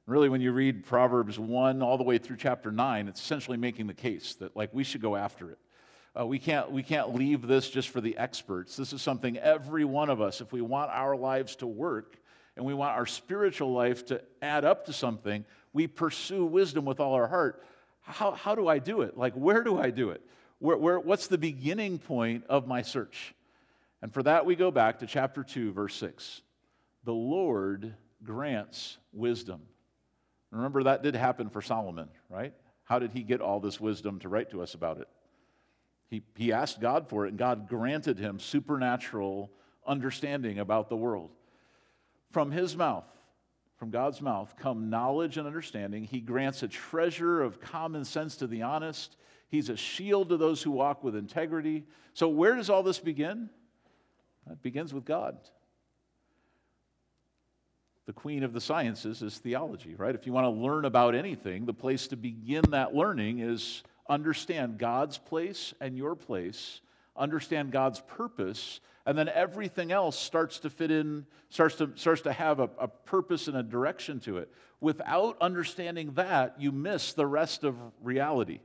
Really, 0.06 0.30
when 0.30 0.40
you 0.40 0.54
read 0.54 0.86
Proverbs 0.86 1.38
1 1.38 1.82
all 1.82 1.98
the 1.98 2.04
way 2.06 2.18
through 2.18 2.38
chapter 2.38 2.72
9, 2.72 3.10
it's 3.10 3.22
essentially 3.22 3.58
making 3.58 3.88
the 3.88 3.94
case 3.94 4.36
that, 4.36 4.56
like, 4.56 4.74
we 4.74 4.86
should 4.86 5.02
go 5.02 5.18
after 5.18 5.52
it. 5.52 5.60
Uh, 6.20 6.26
we, 6.26 6.40
can't, 6.40 6.72
we 6.72 6.82
can't 6.82 7.14
leave 7.14 7.46
this 7.46 7.70
just 7.70 7.90
for 7.90 8.02
the 8.02 8.18
experts. 8.18 8.76
This 8.76 8.92
is 8.92 9.02
something 9.02 9.38
every 9.38 9.86
one 9.86 10.10
of 10.10 10.20
us, 10.20 10.42
if 10.42 10.52
we 10.52 10.62
want 10.62 10.90
our 10.92 11.16
lives 11.16 11.56
to 11.58 11.68
work 11.68 12.18
and 12.56 12.66
we 12.66 12.74
want 12.74 12.98
our 12.98 13.06
spiritual 13.06 13.72
life 13.72 14.06
to 14.08 14.22
add 14.42 14.66
up 14.66 14.86
to 14.86 14.94
something, 14.94 15.46
we 15.74 15.86
pursue 15.86 16.44
wisdom 16.46 16.86
with 16.86 17.00
all 17.00 17.14
our 17.14 17.28
heart. 17.28 17.64
How, 18.02 18.32
how 18.32 18.56
do 18.56 18.68
I 18.68 18.80
do 18.80 19.02
it? 19.02 19.16
Like, 19.16 19.34
where 19.34 19.64
do 19.64 19.78
I 19.78 19.92
do 19.92 20.10
it? 20.10 20.22
Where, 20.60 20.78
where, 20.78 21.00
what's 21.00 21.28
the 21.28 21.38
beginning 21.38 22.00
point 22.00 22.46
of 22.50 22.68
my 22.68 22.82
search? 22.82 23.36
And 24.02 24.12
for 24.12 24.24
that, 24.24 24.46
we 24.46 24.56
go 24.56 24.72
back 24.72 25.00
to 25.00 25.08
chapter 25.08 25.44
2, 25.44 25.72
verse 25.72 25.96
6. 25.96 26.42
The 27.04 27.14
Lord 27.14 27.94
grants 28.24 28.98
wisdom. 29.14 29.62
Remember, 30.50 30.84
that 30.84 31.04
did 31.04 31.16
happen 31.16 31.50
for 31.50 31.62
Solomon, 31.62 32.08
right? 32.28 32.54
How 32.86 32.98
did 32.98 33.12
he 33.12 33.22
get 33.22 33.42
all 33.42 33.60
this 33.60 33.80
wisdom 33.80 34.20
to 34.20 34.30
write 34.30 34.50
to 34.52 34.64
us 34.64 34.74
about 34.74 34.98
it? 35.00 35.08
He, 36.10 36.24
he 36.36 36.54
asked 36.54 36.80
God 36.80 37.10
for 37.10 37.26
it, 37.26 37.30
and 37.30 37.38
God 37.38 37.68
granted 37.68 38.18
him 38.18 38.40
supernatural 38.40 39.52
understanding 39.86 40.60
about 40.60 40.90
the 40.90 40.96
world. 40.96 41.32
From 42.32 42.52
his 42.52 42.76
mouth, 42.76 43.08
from 43.78 43.90
God's 43.90 44.22
mouth, 44.22 44.56
come 44.58 44.90
knowledge 44.90 45.38
and 45.38 45.46
understanding. 45.46 46.04
He 46.04 46.20
grants 46.20 46.64
a 46.64 46.68
treasure 46.68 47.42
of 47.42 47.60
common 47.60 48.06
sense 48.06 48.38
to 48.38 48.48
the 48.48 48.64
honest. 48.64 49.18
He's 49.50 49.70
a 49.70 49.78
shield 49.78 50.30
to 50.30 50.38
those 50.38 50.64
who 50.64 50.72
walk 50.72 51.04
with 51.04 51.16
integrity. 51.16 51.86
So, 52.14 52.28
where 52.28 52.56
does 52.56 52.70
all 52.70 52.84
this 52.84 53.00
begin? 53.00 53.50
It 54.50 54.62
begins 54.62 54.94
with 54.94 55.06
God 55.06 55.38
the 58.08 58.14
queen 58.14 58.44
of 58.44 58.54
the 58.54 58.62
sciences 58.62 59.22
is 59.22 59.38
theology, 59.38 59.94
right? 59.94 60.16
If 60.16 60.26
you 60.26 60.32
want 60.32 60.46
to 60.46 60.50
learn 60.50 60.86
about 60.86 61.14
anything, 61.14 61.66
the 61.66 61.74
place 61.74 62.08
to 62.08 62.16
begin 62.16 62.64
that 62.72 62.96
learning 62.96 63.40
is 63.40 63.84
understand 64.10 64.78
God's 64.78 65.18
place 65.18 65.74
and 65.80 65.98
your 65.98 66.16
place, 66.16 66.82
understand 67.16 67.72
God's 67.72 68.02
purpose, 68.02 68.80
and 69.06 69.18
then 69.18 69.30
everything 69.30 69.92
else 69.92 70.20
starts 70.20 70.60
to 70.60 70.70
fit 70.70 70.92
in, 70.92 71.26
starts 71.50 71.76
to, 71.76 71.92
starts 71.96 72.22
to 72.22 72.34
have 72.34 72.60
a, 72.60 72.70
a 72.78 72.88
purpose 72.88 73.48
and 73.48 73.56
a 73.56 73.64
direction 73.64 74.20
to 74.22 74.38
it. 74.38 74.52
Without 74.82 75.38
understanding 75.42 76.12
that, 76.16 76.56
you 76.60 76.72
miss 76.72 77.14
the 77.14 77.26
rest 77.26 77.64
of 77.64 77.76
reality, 78.04 78.60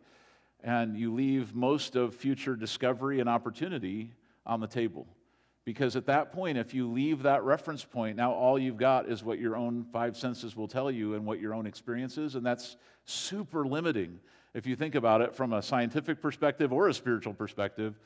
and 0.63 0.97
you 0.97 1.15
leave 1.15 1.55
most 1.55 1.97
of 1.97 2.15
future 2.15 2.57
discovery 2.57 3.21
and 3.21 3.29
opportunity 3.29 4.13
on 4.45 4.61
the 4.61 4.67
table. 4.67 5.07
Because 5.65 5.95
at 5.95 6.07
that 6.07 6.33
point, 6.33 6.59
if 6.59 6.75
you 6.75 6.91
leave 6.91 7.23
that 7.23 7.45
reference 7.45 7.85
point, 7.85 8.17
now 8.17 8.33
all 8.33 8.59
you've 8.59 8.77
got 8.77 9.09
is 9.09 9.23
what 9.23 9.39
your 9.39 9.57
own 9.57 9.87
five 9.93 10.17
senses 10.17 10.57
will 10.57 10.67
tell 10.67 10.91
you 10.91 11.15
and 11.15 11.25
what 11.25 11.41
your 11.41 11.55
own 11.55 11.67
experience 11.67 12.19
is, 12.19 12.35
and 12.35 12.45
that's 12.45 12.77
super 13.05 13.65
limiting. 13.65 14.19
If 14.55 14.67
you 14.67 14.77
think 14.77 14.95
about 14.95 15.23
it 15.23 15.35
from 15.35 15.53
a 15.53 15.63
scientific 15.63 16.21
perspective 16.21 16.73
or 16.73 16.89
a 16.89 16.95
spiritual 16.95 17.33
perspective, 17.33 17.99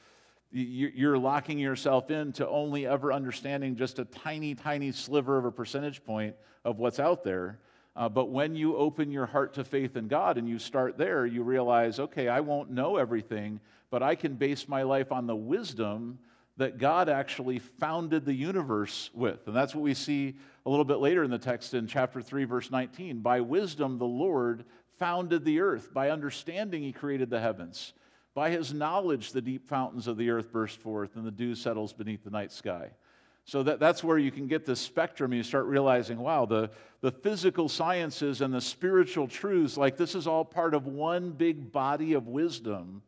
you're 0.52 1.18
locking 1.18 1.58
yourself 1.58 2.10
into 2.10 2.48
only 2.48 2.86
ever 2.86 3.12
understanding 3.12 3.74
just 3.74 3.98
a 3.98 4.04
tiny, 4.04 4.54
tiny 4.54 4.92
sliver 4.92 5.36
of 5.38 5.44
a 5.44 5.50
percentage 5.50 6.04
point 6.04 6.36
of 6.64 6.78
what's 6.78 7.00
out 7.00 7.24
there. 7.24 7.58
Uh, 7.96 8.08
but 8.08 8.30
when 8.30 8.54
you 8.54 8.76
open 8.76 9.10
your 9.10 9.26
heart 9.26 9.54
to 9.54 9.64
faith 9.64 9.96
in 9.96 10.06
God 10.06 10.38
and 10.38 10.48
you 10.48 10.58
start 10.58 10.98
there, 10.98 11.26
you 11.26 11.42
realize, 11.42 11.98
okay, 11.98 12.28
I 12.28 12.40
won't 12.40 12.70
know 12.70 12.96
everything, 12.96 13.58
but 13.90 14.02
I 14.02 14.14
can 14.14 14.34
base 14.34 14.68
my 14.68 14.82
life 14.82 15.10
on 15.10 15.26
the 15.26 15.34
wisdom 15.34 16.18
that 16.58 16.78
God 16.78 17.08
actually 17.08 17.58
founded 17.58 18.24
the 18.24 18.34
universe 18.34 19.10
with. 19.14 19.46
And 19.46 19.56
that's 19.56 19.74
what 19.74 19.82
we 19.82 19.94
see 19.94 20.36
a 20.64 20.70
little 20.70 20.84
bit 20.84 20.98
later 20.98 21.24
in 21.24 21.30
the 21.30 21.38
text 21.38 21.74
in 21.74 21.86
chapter 21.86 22.22
3, 22.22 22.44
verse 22.44 22.70
19. 22.70 23.20
By 23.20 23.40
wisdom, 23.40 23.98
the 23.98 24.04
Lord 24.04 24.64
founded 24.98 25.44
the 25.44 25.60
earth. 25.60 25.92
By 25.92 26.10
understanding, 26.10 26.82
he 26.82 26.92
created 26.92 27.30
the 27.30 27.40
heavens. 27.40 27.92
By 28.34 28.50
his 28.50 28.74
knowledge, 28.74 29.32
the 29.32 29.40
deep 29.40 29.66
fountains 29.66 30.06
of 30.06 30.16
the 30.16 30.30
earth 30.30 30.52
burst 30.52 30.78
forth, 30.78 31.16
and 31.16 31.26
the 31.26 31.30
dew 31.30 31.54
settles 31.54 31.92
beneath 31.92 32.22
the 32.22 32.30
night 32.30 32.52
sky. 32.52 32.90
So 33.46 33.62
that, 33.62 33.78
that's 33.78 34.02
where 34.02 34.18
you 34.18 34.32
can 34.32 34.48
get 34.48 34.66
this 34.66 34.80
spectrum. 34.80 35.32
You 35.32 35.44
start 35.44 35.66
realizing, 35.66 36.18
wow, 36.18 36.46
the, 36.46 36.70
the 37.00 37.12
physical 37.12 37.68
sciences 37.68 38.40
and 38.40 38.52
the 38.52 38.60
spiritual 38.60 39.28
truths, 39.28 39.76
like 39.76 39.96
this 39.96 40.16
is 40.16 40.26
all 40.26 40.44
part 40.44 40.74
of 40.74 40.86
one 40.86 41.30
big 41.30 41.70
body 41.70 42.14
of 42.14 42.26
wisdom 42.26 43.02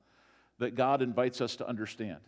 that 0.59 0.77
God 0.77 1.03
invites 1.03 1.41
us 1.41 1.57
to 1.57 1.69
understand. 1.69 2.21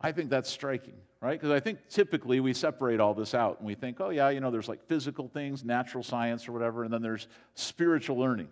I 0.00 0.12
think 0.12 0.30
that's 0.30 0.50
striking, 0.50 0.94
right? 1.20 1.38
Because 1.40 1.50
I 1.50 1.60
think 1.60 1.88
typically 1.88 2.40
we 2.40 2.52
separate 2.52 3.00
all 3.00 3.14
this 3.14 3.34
out 3.34 3.58
and 3.58 3.66
we 3.66 3.74
think, 3.74 4.00
oh, 4.00 4.10
yeah, 4.10 4.28
you 4.28 4.40
know, 4.40 4.50
there's 4.50 4.68
like 4.68 4.86
physical 4.86 5.28
things, 5.28 5.64
natural 5.64 6.02
science 6.02 6.48
or 6.48 6.52
whatever, 6.52 6.84
and 6.84 6.92
then 6.92 7.02
there's 7.02 7.28
spiritual 7.54 8.18
learning. 8.18 8.48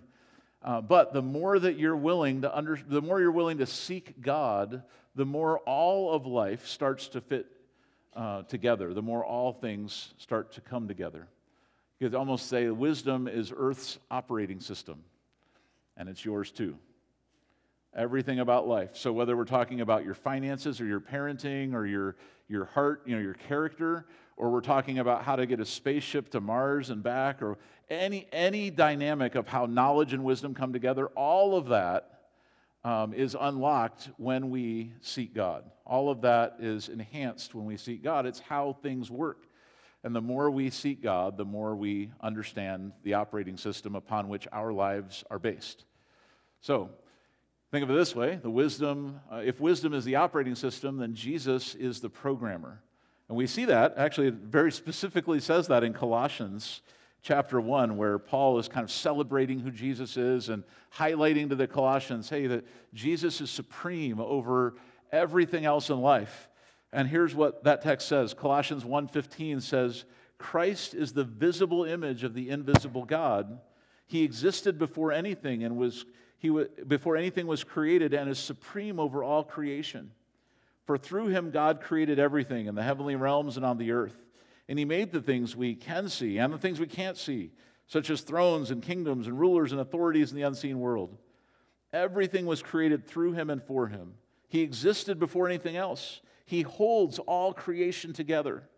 Uh, 0.63 0.81
but 0.81 1.13
the 1.13 1.21
more 1.21 1.59
that 1.59 1.79
you're 1.79 1.97
willing 1.97 2.41
to 2.41 2.57
under, 2.57 2.79
the 2.89 3.03
more 3.03 3.21
you're 3.21 3.31
willing 3.31 3.59
to 3.59 3.67
seek 3.67 4.23
God, 4.23 4.83
the 5.15 5.27
more 5.27 5.59
all 5.61 6.13
of 6.13 6.27
life 6.27 6.67
starts 6.67 7.09
to 7.09 7.21
fit 7.21 7.47
uh, 8.17 8.43
together. 8.45 8.95
The 8.95 9.03
more 9.03 9.25
all 9.25 9.53
things 9.53 10.15
start 10.17 10.53
to 10.53 10.61
come 10.63 10.89
together. 10.89 11.29
You 12.01 12.09
could 12.09 12.15
almost 12.15 12.49
say 12.49 12.69
wisdom 12.71 13.29
is 13.29 13.53
Earth's 13.55 13.99
operating 14.11 14.61
system, 14.61 15.05
and 15.97 16.09
it's 16.09 16.25
yours 16.25 16.51
too 16.51 16.79
everything 17.97 18.41
about 18.41 18.67
life. 18.67 18.91
So 18.95 19.13
whether 19.13 19.37
we're 19.37 19.45
talking 19.45 19.81
about 19.81 20.05
your 20.05 20.15
finances 20.15 20.81
or 20.81 20.87
your 20.87 21.01
parenting 21.01 21.75
or 21.75 21.87
your, 21.87 22.17
your 22.49 22.67
heart, 22.67 23.03
you 23.07 23.15
know, 23.15 23.23
your 23.23 23.35
character, 23.35 24.07
or 24.37 24.51
we're 24.51 24.61
talking 24.61 24.99
about 24.99 25.23
how 25.23 25.37
to 25.37 25.47
get 25.47 25.61
a 25.61 25.65
spaceship 25.65 26.31
to 26.31 26.41
Mars 26.41 26.91
and 26.91 27.03
back, 27.03 27.41
or 27.41 27.57
any, 27.89 28.27
any 28.33 28.71
dynamic 28.71 29.35
of 29.35 29.47
how 29.47 29.67
knowledge 29.67 30.13
and 30.13 30.25
wisdom 30.25 30.55
come 30.55 30.73
together, 30.73 31.07
all 31.09 31.57
of 31.57 31.69
that 31.69 32.15
um, 32.83 33.15
is 33.15 33.37
unlocked 33.39 34.11
when 34.17 34.51
we 34.51 34.93
seek 35.01 35.35
God. 35.35 35.65
All 35.87 36.11
of 36.11 36.23
that 36.23 36.57
is 36.59 36.89
enhanced 36.89 37.55
when 37.55 37.65
we 37.65 37.77
seek 37.77 38.03
God. 38.03 38.27
It's 38.27 38.41
how 38.41 38.77
things 38.83 39.11
work. 39.11 39.47
And 40.03 40.15
the 40.15 40.21
more 40.21 40.51
we 40.51 40.69
seek 40.69 41.03
God, 41.03 41.39
the 41.39 41.47
more 41.47 41.75
we 41.75 42.11
understand 42.21 42.93
the 43.05 43.15
operating 43.15 43.57
system 43.57 43.95
upon 43.95 44.29
which 44.29 44.47
our 44.53 44.73
lives 44.73 45.25
are 45.31 45.39
based. 45.39 45.85
So, 46.61 46.91
Think 47.75 47.83
of 47.83 47.91
it 47.91 47.95
this 47.95 48.15
way 48.15 48.37
the 48.37 48.51
wisdom, 48.51 49.19
uh, 49.29 49.43
if 49.45 49.59
wisdom 49.59 49.95
is 49.95 50.05
the 50.05 50.15
operating 50.15 50.55
system, 50.55 50.97
then 50.97 51.13
Jesus 51.13 51.75
is 51.75 52.01
the 52.01 52.09
programmer. 52.09 52.81
And 53.29 53.37
we 53.37 53.49
see 53.49 53.65
that, 53.65 53.95
actually, 53.97 54.29
it 54.29 54.35
very 54.35 54.71
specifically 54.71 55.41
says 55.41 55.67
that 55.67 55.83
in 55.83 55.93
Colossians 55.93 56.83
chapter 57.21 57.61
1, 57.61 57.97
where 57.97 58.21
Paul 58.21 58.61
is 58.61 58.69
kind 58.69 58.85
of 58.85 58.93
celebrating 58.93 59.59
who 59.59 59.73
Jesus 59.73 60.17
is 60.17 60.51
and 60.51 60.63
highlighting 60.97 61.49
to 61.49 61.57
the 61.57 61.67
Colossians, 61.67 62.29
hey, 62.29 62.47
that 62.47 62.65
Jesus 62.95 63.41
is 63.41 63.51
supreme 63.51 64.21
over 64.21 64.77
everything 65.11 65.65
else 65.65 65.91
in 65.91 66.01
life. 66.01 66.49
And 66.93 67.09
here's 67.09 67.35
what 67.35 67.65
that 67.65 67.83
text 67.83 68.07
says 68.07 68.35
Colossians 68.35 68.85
1:15 68.85 69.61
says, 69.61 70.05
Christ 70.39 70.95
is 70.95 71.13
the 71.13 71.25
visible 71.25 71.83
image 71.83 72.23
of 72.23 72.35
the 72.35 72.51
invisible 72.51 73.05
God. 73.05 73.59
He 74.07 74.23
existed 74.23 74.79
before 74.79 75.11
anything 75.11 75.65
and 75.65 75.77
was 75.77 76.05
he 76.45 76.51
before 76.87 77.17
anything 77.17 77.47
was 77.47 77.65
created 77.65 78.13
and 78.13 78.29
is 78.29 78.39
supreme 78.39 79.01
over 79.01 79.25
all 79.25 79.43
creation. 79.43 80.11
For 80.85 80.99
through 80.99 81.29
him 81.29 81.51
God 81.51 81.81
created 81.81 82.19
everything 82.19 82.67
in 82.67 82.75
the 82.75 82.83
heavenly 82.83 83.17
realms 83.17 83.57
and 83.57 83.65
on 83.65 83.79
the 83.79 83.93
earth. 83.93 84.15
And 84.69 84.79
he 84.79 84.85
made 84.85 85.11
the 85.11 85.23
things 85.23 85.57
we 85.57 85.75
can 85.75 86.11
see 86.11 86.37
and 86.37 86.53
the 86.53 86.59
things 86.59 86.79
we 86.79 86.87
can't 86.87 87.17
see, 87.17 87.53
such 87.87 88.11
as 88.11 88.21
thrones 88.21 88.71
and 88.71 88.83
kingdoms 88.83 89.27
and 89.27 89.41
rulers 89.41 89.73
and 89.73 89.81
authorities 89.81 90.33
in 90.33 90.37
the 90.37 90.43
unseen 90.43 90.81
world. 90.81 91.17
Everything 91.95 92.45
was 92.45 92.63
created 92.63 93.07
through 93.07 93.33
him 93.33 93.49
and 93.49 93.63
for 93.63 93.87
him. 93.87 94.13
He 94.49 94.61
existed 94.61 95.19
before 95.19 95.49
anything 95.49 95.79
else. 95.79 96.21
He 96.45 96.61
holds 96.61 97.19
all 97.21 97.55
creation 97.55 98.13
together. 98.13 98.69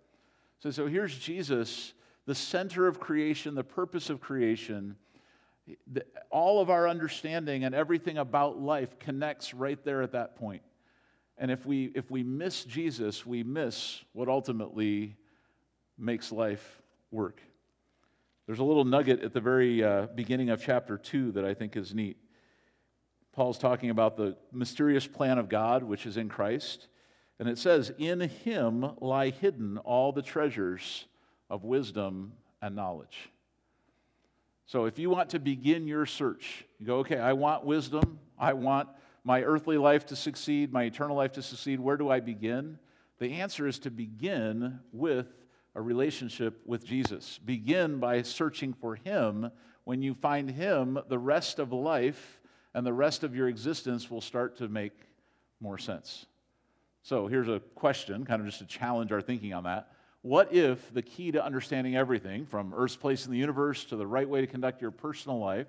So, 0.61 0.71
so 0.71 0.87
here's 0.87 1.19
Jesus, 1.19 1.95
the 2.27 2.35
center 2.37 2.87
of 2.87 3.01
creation, 3.01 3.57
the 3.57 3.65
purpose 3.65 4.09
of 4.09 4.21
creation 4.21 4.95
all 6.31 6.61
of 6.61 6.71
our 6.71 6.89
understanding 6.89 7.65
and 7.65 7.75
everything 7.75 8.19
about 8.19 8.61
life 8.61 8.99
connects 8.99 9.53
right 9.53 9.83
there 9.85 10.03
at 10.03 10.13
that 10.13 10.37
point. 10.37 10.63
And 11.39 11.51
if 11.51 11.67
we, 11.67 11.93
if 11.95 12.11
we 12.11 12.23
miss 12.23 12.65
Jesus, 12.65 13.27
we 13.27 13.43
miss 13.43 14.03
what 14.13 14.29
ultimately 14.29 15.17
makes 15.99 16.33
life 16.33 16.81
work. 17.11 17.41
There's 18.47 18.61
a 18.61 18.65
little 18.65 18.85
nugget 18.85 19.23
at 19.23 19.33
the 19.33 19.41
very 19.41 19.83
uh, 19.83 20.07
beginning 20.15 20.51
of 20.51 20.63
chapter 20.63 20.97
2 20.97 21.33
that 21.33 21.45
I 21.45 21.53
think 21.53 21.77
is 21.77 21.95
neat. 21.95 22.17
Paul's 23.33 23.59
talking 23.59 23.91
about 23.91 24.17
the 24.17 24.37
mysterious 24.53 25.07
plan 25.07 25.37
of 25.37 25.49
God, 25.49 25.83
which 25.83 26.07
is 26.07 26.17
in 26.17 26.29
Christ. 26.29 26.89
And 27.39 27.49
it 27.49 27.59
says, 27.59 27.93
In 27.99 28.21
him 28.21 28.93
lie 29.01 29.31
hidden 29.31 29.79
all 29.79 30.13
the 30.13 30.23
treasures 30.23 31.07
of 31.51 31.65
wisdom 31.65 32.33
and 32.63 32.75
knowledge. 32.75 33.31
So 34.67 34.87
if 34.87 34.99
you 34.99 35.11
want 35.11 35.31
to 35.31 35.39
begin 35.39 35.87
your 35.87 36.07
search, 36.07 36.65
you 36.79 36.87
go, 36.87 36.99
okay, 36.99 37.19
I 37.19 37.33
want 37.35 37.65
wisdom. 37.65 38.19
I 38.39 38.53
want 38.53 38.89
my 39.23 39.43
earthly 39.43 39.79
life 39.79 40.07
to 40.07 40.17
succeed, 40.17 40.73
my 40.73 40.85
eternal 40.85 41.17
life 41.17 41.33
to 41.33 41.43
succeed. 41.43 41.81
Where 41.81 41.97
do 41.97 42.11
I 42.11 42.21
begin? 42.21 42.79
The 43.19 43.35
answer 43.35 43.67
is 43.67 43.79
to 43.81 43.91
begin 43.91 44.81
with 44.93 45.27
a 45.75 45.81
relationship 45.81 46.61
with 46.67 46.85
Jesus. 46.85 47.39
Begin 47.45 47.99
by 47.99 48.23
searching 48.23 48.73
for 48.73 48.97
Him. 48.97 49.51
When 49.85 50.03
you 50.03 50.15
find 50.15 50.51
Him, 50.51 50.99
the 51.09 51.19
rest 51.19 51.59
of 51.59 51.73
life 51.73 52.41
and 52.75 52.85
the 52.85 52.93
rest 52.93 53.23
of 53.23 53.37
your 53.37 53.49
existence 53.49 54.11
will 54.11 54.21
start 54.21 54.59
to 54.59 54.69
make 54.69 54.93
more 55.61 55.79
sense. 55.79 56.27
So 57.03 57.29
here's 57.29 57.49
a 57.49 57.61
question, 57.77 58.25
kind 58.25 58.41
of 58.41 58.47
just 58.47 58.59
to 58.59 58.67
challenge 58.67 59.13
our 59.13 59.21
thinking 59.21 59.55
on 59.55 59.63
that. 59.65 59.93
What 60.27 60.53
if 60.53 60.93
the 60.93 61.03
key 61.03 61.31
to 61.31 61.45
understanding 61.45 61.95
everything, 61.95 62.47
from 62.47 62.75
Earth's 62.77 62.97
place 62.97 63.27
in 63.27 63.31
the 63.31 63.39
universe 63.39 63.85
to 63.85 63.97
the 63.97 64.09
right 64.09 64.29
way 64.29 64.41
to 64.41 64.49
conduct 64.49 64.83
your 64.83 64.91
personal 64.91 65.39
life, 65.39 65.69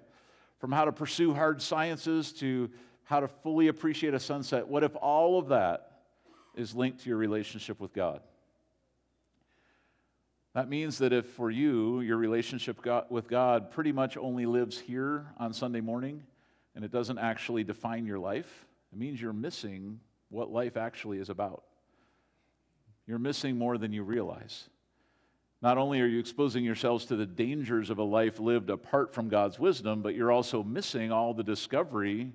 from 0.58 0.72
how 0.72 0.86
to 0.86 0.92
pursue 0.92 1.32
hard 1.36 1.62
sciences 1.62 2.34
to 2.40 2.72
how 3.04 3.20
to 3.20 3.28
fully 3.28 3.68
appreciate 3.68 4.16
a 4.16 4.20
sunset, 4.20 4.68
what 4.68 4.84
if 4.84 4.96
all 4.96 5.38
of 5.38 5.50
that 5.50 6.00
is 6.56 6.74
linked 6.74 7.02
to 7.04 7.10
your 7.10 7.20
relationship 7.20 7.80
with 7.80 7.94
God? 7.94 8.22
That 10.56 10.68
means 10.68 10.98
that 10.98 11.14
if 11.14 11.28
for 11.28 11.52
you, 11.52 12.00
your 12.00 12.18
relationship 12.18 12.84
with 13.12 13.28
God 13.28 13.70
pretty 13.70 13.92
much 13.92 14.18
only 14.18 14.48
lives 14.48 14.80
here 14.80 15.28
on 15.38 15.54
Sunday 15.54 15.82
morning 15.82 16.24
and 16.74 16.84
it 16.84 16.90
doesn't 16.90 17.20
actually 17.20 17.64
define 17.64 18.08
your 18.08 18.18
life, 18.18 18.66
it 18.92 18.98
means 18.98 19.22
you're 19.22 19.34
missing 19.34 20.00
what 20.30 20.50
life 20.50 20.78
actually 20.78 21.20
is 21.20 21.30
about. 21.30 21.64
You're 23.08 23.20
missing 23.20 23.58
more 23.58 23.78
than 23.78 23.94
you 23.94 24.04
realize. 24.04 24.70
Not 25.62 25.78
only 25.78 26.02
are 26.02 26.08
you 26.08 26.20
exposing 26.20 26.64
yourselves 26.64 27.06
to 27.06 27.16
the 27.16 27.26
dangers 27.26 27.90
of 27.90 27.98
a 27.98 28.04
life 28.04 28.40
lived 28.40 28.70
apart 28.70 29.14
from 29.14 29.30
God's 29.30 29.58
wisdom, 29.58 30.02
but 30.02 30.14
you're 30.14 30.32
also 30.32 30.62
missing 30.62 31.12
all 31.12 31.34
the 31.34 31.44
discovery, 31.44 32.34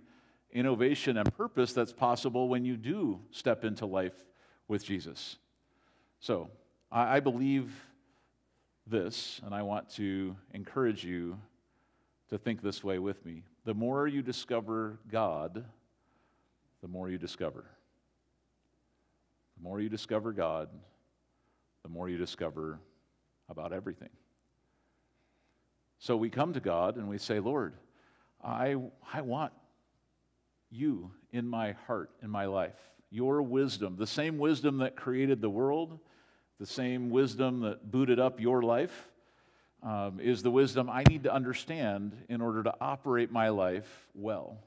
innovation, 0.50 1.16
and 1.18 1.32
purpose 1.36 1.72
that's 1.72 1.92
possible 1.92 2.48
when 2.48 2.64
you 2.64 2.76
do 2.76 3.20
step 3.30 3.64
into 3.64 3.86
life 3.86 4.14
with 4.66 4.84
Jesus. 4.84 5.36
So, 6.18 6.50
I 6.90 7.20
believe 7.20 7.72
this, 8.86 9.40
and 9.44 9.54
I 9.54 9.62
want 9.62 9.88
to 9.94 10.36
encourage 10.52 11.04
you 11.04 11.38
to 12.28 12.38
think 12.38 12.60
this 12.60 12.84
way 12.84 12.98
with 12.98 13.24
me. 13.24 13.44
The 13.64 13.74
more 13.74 14.06
you 14.06 14.20
discover 14.20 14.98
God, 15.10 15.64
the 16.82 16.88
more 16.88 17.08
you 17.08 17.18
discover. 17.18 17.64
The 19.62 19.68
more 19.68 19.80
you 19.80 19.88
discover 19.88 20.32
God, 20.32 20.68
the 21.84 21.88
more 21.88 22.08
you 22.08 22.18
discover 22.18 22.80
about 23.48 23.72
everything. 23.72 24.08
So 26.00 26.16
we 26.16 26.30
come 26.30 26.52
to 26.54 26.60
God 26.60 26.96
and 26.96 27.08
we 27.08 27.18
say, 27.18 27.38
Lord, 27.38 27.74
I, 28.42 28.74
I 29.14 29.20
want 29.20 29.52
you 30.72 31.12
in 31.30 31.46
my 31.46 31.72
heart, 31.86 32.10
in 32.24 32.28
my 32.28 32.46
life. 32.46 32.74
Your 33.10 33.40
wisdom, 33.40 33.94
the 33.96 34.06
same 34.06 34.36
wisdom 34.38 34.78
that 34.78 34.96
created 34.96 35.40
the 35.40 35.50
world, 35.50 35.96
the 36.58 36.66
same 36.66 37.10
wisdom 37.10 37.60
that 37.60 37.88
booted 37.88 38.18
up 38.18 38.40
your 38.40 38.62
life, 38.62 39.10
um, 39.84 40.18
is 40.18 40.42
the 40.42 40.50
wisdom 40.50 40.90
I 40.90 41.04
need 41.08 41.22
to 41.22 41.32
understand 41.32 42.16
in 42.28 42.40
order 42.40 42.64
to 42.64 42.74
operate 42.80 43.30
my 43.30 43.50
life 43.50 44.08
well. 44.12 44.58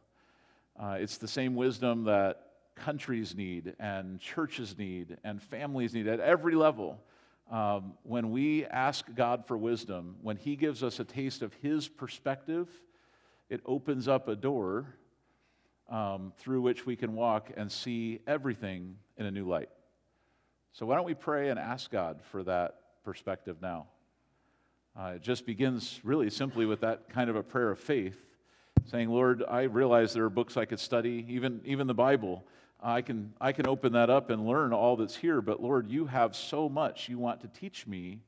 Uh, 0.79 0.97
it's 1.01 1.17
the 1.17 1.27
same 1.27 1.55
wisdom 1.55 2.05
that 2.05 2.44
countries 2.75 3.35
need 3.35 3.75
and 3.79 4.19
churches 4.19 4.77
need 4.77 5.17
and 5.23 5.41
families 5.41 5.93
need 5.93 6.07
at 6.07 6.19
every 6.19 6.55
level. 6.55 6.99
Um, 7.49 7.93
when 8.03 8.31
we 8.31 8.65
ask 8.65 9.05
God 9.15 9.45
for 9.45 9.57
wisdom, 9.57 10.15
when 10.21 10.37
He 10.37 10.55
gives 10.55 10.83
us 10.83 10.99
a 10.99 11.03
taste 11.03 11.41
of 11.41 11.53
His 11.55 11.87
perspective, 11.87 12.69
it 13.49 13.61
opens 13.65 14.07
up 14.07 14.27
a 14.27 14.35
door 14.35 14.95
um, 15.89 16.33
through 16.37 16.61
which 16.61 16.85
we 16.85 16.95
can 16.95 17.13
walk 17.13 17.51
and 17.55 17.71
see 17.71 18.19
everything 18.25 18.95
in 19.17 19.25
a 19.25 19.31
new 19.31 19.47
light. 19.47 19.69
So, 20.73 20.85
why 20.85 20.95
don't 20.95 21.05
we 21.05 21.13
pray 21.13 21.49
and 21.49 21.59
ask 21.59 21.91
God 21.91 22.21
for 22.31 22.43
that 22.43 22.75
perspective 23.03 23.57
now? 23.61 23.87
Uh, 24.97 25.13
it 25.15 25.21
just 25.21 25.45
begins 25.45 25.99
really 26.03 26.29
simply 26.29 26.65
with 26.65 26.81
that 26.81 27.09
kind 27.09 27.29
of 27.29 27.35
a 27.35 27.43
prayer 27.43 27.69
of 27.69 27.79
faith, 27.79 28.17
saying, 28.85 29.09
Lord, 29.09 29.43
I 29.47 29.63
realize 29.63 30.13
there 30.13 30.23
are 30.23 30.29
books 30.29 30.57
I 30.57 30.65
could 30.65 30.79
study, 30.79 31.25
even, 31.29 31.61
even 31.65 31.85
the 31.87 31.93
Bible. 31.93 32.45
I 32.81 33.01
can, 33.01 33.33
I 33.39 33.51
can 33.51 33.67
open 33.67 33.93
that 33.93 34.09
up 34.09 34.29
and 34.29 34.45
learn 34.45 34.73
all 34.73 34.95
that's 34.95 35.15
here, 35.15 35.41
but 35.41 35.61
Lord, 35.61 35.89
you 35.89 36.05
have 36.05 36.35
so 36.35 36.69
much 36.69 37.09
you 37.09 37.17
want 37.17 37.41
to 37.41 37.47
teach 37.47 37.87
me. 37.87 38.19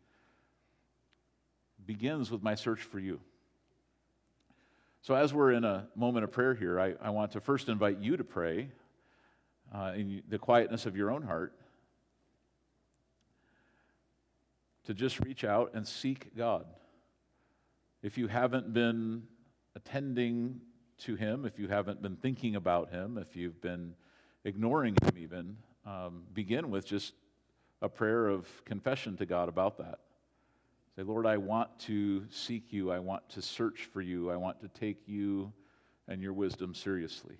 Begins 1.86 2.32
with 2.32 2.44
my 2.44 2.56
search 2.56 2.82
for 2.82 3.00
you. 3.00 3.20
So, 5.02 5.16
as 5.16 5.34
we're 5.34 5.52
in 5.52 5.64
a 5.64 5.88
moment 5.96 6.26
of 6.26 6.32
prayer 6.32 6.54
here, 6.54 6.80
I, 6.80 6.96
I 7.02 7.12
want 7.12 7.32
to 7.32 7.40
first 7.40 7.70
invite 7.70 8.00
you 8.00 8.18
to 8.18 8.26
pray 8.26 8.70
uh, 9.74 9.94
in 9.96 10.22
the 10.28 10.38
quietness 10.38 10.86
of 10.86 10.98
your 10.98 11.12
own 11.12 11.22
heart, 11.22 11.54
to 14.86 14.94
just 14.94 15.20
reach 15.22 15.44
out 15.44 15.72
and 15.74 15.88
seek 15.88 16.36
God. 16.36 16.66
If 18.02 18.18
you 18.18 18.28
haven't 18.28 18.74
been 18.74 19.24
attending 19.76 20.62
to 21.00 21.16
Him, 21.16 21.46
if 21.46 21.60
you 21.60 21.68
haven't 21.68 22.02
been 22.02 22.16
thinking 22.16 22.56
about 22.56 22.90
Him, 22.90 23.18
if 23.18 23.36
you've 23.36 23.62
been 23.62 23.94
ignoring 24.48 24.96
Him, 25.04 25.18
even, 25.18 25.58
um, 25.86 26.24
begin 26.34 26.72
with 26.72 26.86
just 26.86 27.14
a 27.82 27.90
prayer 27.90 28.28
of 28.28 28.48
confession 28.64 29.18
to 29.18 29.26
God 29.26 29.50
about 29.50 29.78
that. 29.78 30.00
Say, 30.96 31.04
Lord, 31.04 31.26
I 31.26 31.36
want 31.38 31.78
to 31.82 32.26
seek 32.32 32.72
you. 32.72 32.90
I 32.90 33.00
want 33.00 33.28
to 33.32 33.42
search 33.42 33.90
for 33.92 34.02
you. 34.02 34.32
I 34.32 34.38
want 34.38 34.62
to 34.62 34.70
take 34.70 35.08
you 35.08 35.52
and 36.08 36.22
your 36.22 36.34
wisdom 36.34 36.74
seriously. 36.74 37.36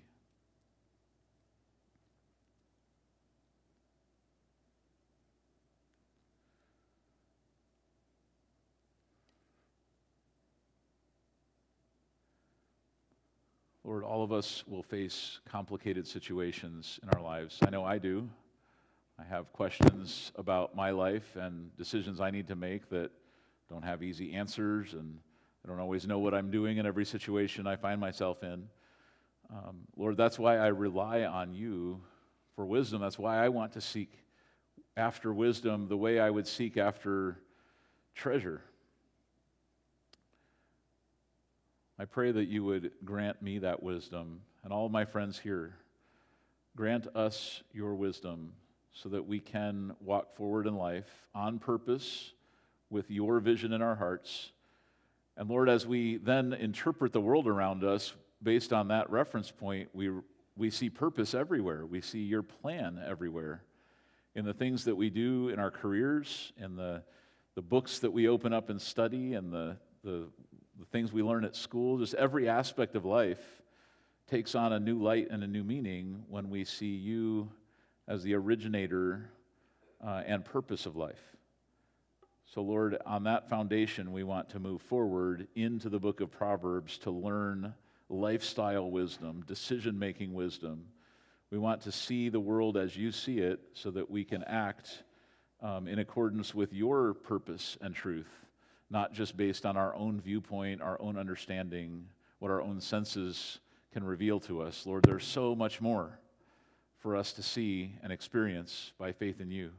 Lord, 13.88 14.04
all 14.04 14.22
of 14.22 14.32
us 14.32 14.64
will 14.68 14.82
face 14.82 15.40
complicated 15.48 16.06
situations 16.06 17.00
in 17.02 17.08
our 17.08 17.22
lives. 17.22 17.58
I 17.66 17.70
know 17.70 17.86
I 17.86 17.96
do. 17.96 18.28
I 19.18 19.24
have 19.24 19.50
questions 19.54 20.30
about 20.36 20.76
my 20.76 20.90
life 20.90 21.36
and 21.36 21.74
decisions 21.78 22.20
I 22.20 22.30
need 22.30 22.48
to 22.48 22.54
make 22.54 22.90
that 22.90 23.10
don't 23.70 23.82
have 23.82 24.02
easy 24.02 24.34
answers, 24.34 24.92
and 24.92 25.18
I 25.64 25.68
don't 25.70 25.80
always 25.80 26.06
know 26.06 26.18
what 26.18 26.34
I'm 26.34 26.50
doing 26.50 26.76
in 26.76 26.84
every 26.84 27.06
situation 27.06 27.66
I 27.66 27.76
find 27.76 27.98
myself 27.98 28.42
in. 28.42 28.68
Um, 29.48 29.78
Lord, 29.96 30.18
that's 30.18 30.38
why 30.38 30.58
I 30.58 30.66
rely 30.66 31.22
on 31.22 31.54
you 31.54 31.98
for 32.56 32.66
wisdom. 32.66 33.00
That's 33.00 33.18
why 33.18 33.42
I 33.42 33.48
want 33.48 33.72
to 33.72 33.80
seek 33.80 34.12
after 34.98 35.32
wisdom 35.32 35.88
the 35.88 35.96
way 35.96 36.20
I 36.20 36.28
would 36.28 36.46
seek 36.46 36.76
after 36.76 37.38
treasure. 38.14 38.60
I 42.00 42.04
pray 42.04 42.30
that 42.30 42.46
you 42.46 42.62
would 42.62 42.92
grant 43.04 43.42
me 43.42 43.58
that 43.58 43.82
wisdom 43.82 44.42
and 44.62 44.72
all 44.72 44.88
my 44.88 45.04
friends 45.04 45.36
here. 45.36 45.74
Grant 46.76 47.08
us 47.16 47.64
your 47.72 47.96
wisdom 47.96 48.52
so 48.92 49.08
that 49.08 49.26
we 49.26 49.40
can 49.40 49.96
walk 50.00 50.36
forward 50.36 50.68
in 50.68 50.76
life 50.76 51.08
on 51.34 51.58
purpose 51.58 52.32
with 52.88 53.10
your 53.10 53.40
vision 53.40 53.72
in 53.72 53.82
our 53.82 53.96
hearts. 53.96 54.52
And 55.36 55.50
Lord, 55.50 55.68
as 55.68 55.88
we 55.88 56.18
then 56.18 56.52
interpret 56.52 57.12
the 57.12 57.20
world 57.20 57.48
around 57.48 57.82
us 57.82 58.14
based 58.40 58.72
on 58.72 58.88
that 58.88 59.10
reference 59.10 59.50
point, 59.50 59.88
we, 59.92 60.08
we 60.56 60.70
see 60.70 60.90
purpose 60.90 61.34
everywhere. 61.34 61.84
We 61.84 62.00
see 62.00 62.20
your 62.20 62.44
plan 62.44 63.02
everywhere. 63.04 63.64
In 64.36 64.44
the 64.44 64.54
things 64.54 64.84
that 64.84 64.94
we 64.94 65.10
do 65.10 65.48
in 65.48 65.58
our 65.58 65.72
careers, 65.72 66.52
in 66.56 66.76
the, 66.76 67.02
the 67.56 67.62
books 67.62 67.98
that 67.98 68.12
we 68.12 68.28
open 68.28 68.52
up 68.52 68.70
and 68.70 68.80
study, 68.80 69.34
and 69.34 69.52
the, 69.52 69.76
the 70.04 70.28
the 70.78 70.84
things 70.86 71.12
we 71.12 71.22
learn 71.22 71.44
at 71.44 71.56
school, 71.56 71.98
just 71.98 72.14
every 72.14 72.48
aspect 72.48 72.94
of 72.94 73.04
life 73.04 73.40
takes 74.28 74.54
on 74.54 74.72
a 74.72 74.78
new 74.78 74.98
light 74.98 75.28
and 75.30 75.42
a 75.42 75.46
new 75.46 75.64
meaning 75.64 76.22
when 76.28 76.50
we 76.50 76.64
see 76.64 76.94
you 76.94 77.50
as 78.06 78.22
the 78.22 78.34
originator 78.34 79.28
uh, 80.06 80.22
and 80.26 80.44
purpose 80.44 80.86
of 80.86 80.94
life. 80.94 81.20
So, 82.46 82.62
Lord, 82.62 82.96
on 83.04 83.24
that 83.24 83.48
foundation, 83.50 84.12
we 84.12 84.22
want 84.22 84.50
to 84.50 84.60
move 84.60 84.80
forward 84.82 85.48
into 85.54 85.88
the 85.88 85.98
book 85.98 86.20
of 86.20 86.30
Proverbs 86.30 86.96
to 86.98 87.10
learn 87.10 87.74
lifestyle 88.08 88.90
wisdom, 88.90 89.44
decision 89.46 89.98
making 89.98 90.32
wisdom. 90.32 90.84
We 91.50 91.58
want 91.58 91.82
to 91.82 91.92
see 91.92 92.28
the 92.28 92.40
world 92.40 92.76
as 92.76 92.96
you 92.96 93.10
see 93.10 93.38
it 93.40 93.60
so 93.74 93.90
that 93.90 94.10
we 94.10 94.24
can 94.24 94.44
act 94.44 95.02
um, 95.60 95.88
in 95.88 95.98
accordance 95.98 96.54
with 96.54 96.72
your 96.72 97.14
purpose 97.14 97.76
and 97.80 97.94
truth 97.94 98.47
not 98.90 99.12
just 99.12 99.36
based 99.36 99.66
on 99.66 99.76
our 99.76 99.94
own 99.94 100.20
viewpoint, 100.20 100.80
our 100.80 101.00
own 101.00 101.18
understanding, 101.18 102.06
what 102.38 102.50
our 102.50 102.62
own 102.62 102.80
senses 102.80 103.58
can 103.92 104.04
reveal 104.04 104.40
to 104.40 104.62
us. 104.62 104.86
Lord, 104.86 105.02
there's 105.04 105.26
so 105.26 105.54
much 105.54 105.80
more 105.80 106.18
for 106.98 107.16
us 107.16 107.32
to 107.34 107.42
see 107.42 107.94
and 108.02 108.12
experience 108.12 108.92
by 108.98 109.12
faith 109.12 109.40
in 109.40 109.50
you. 109.50 109.70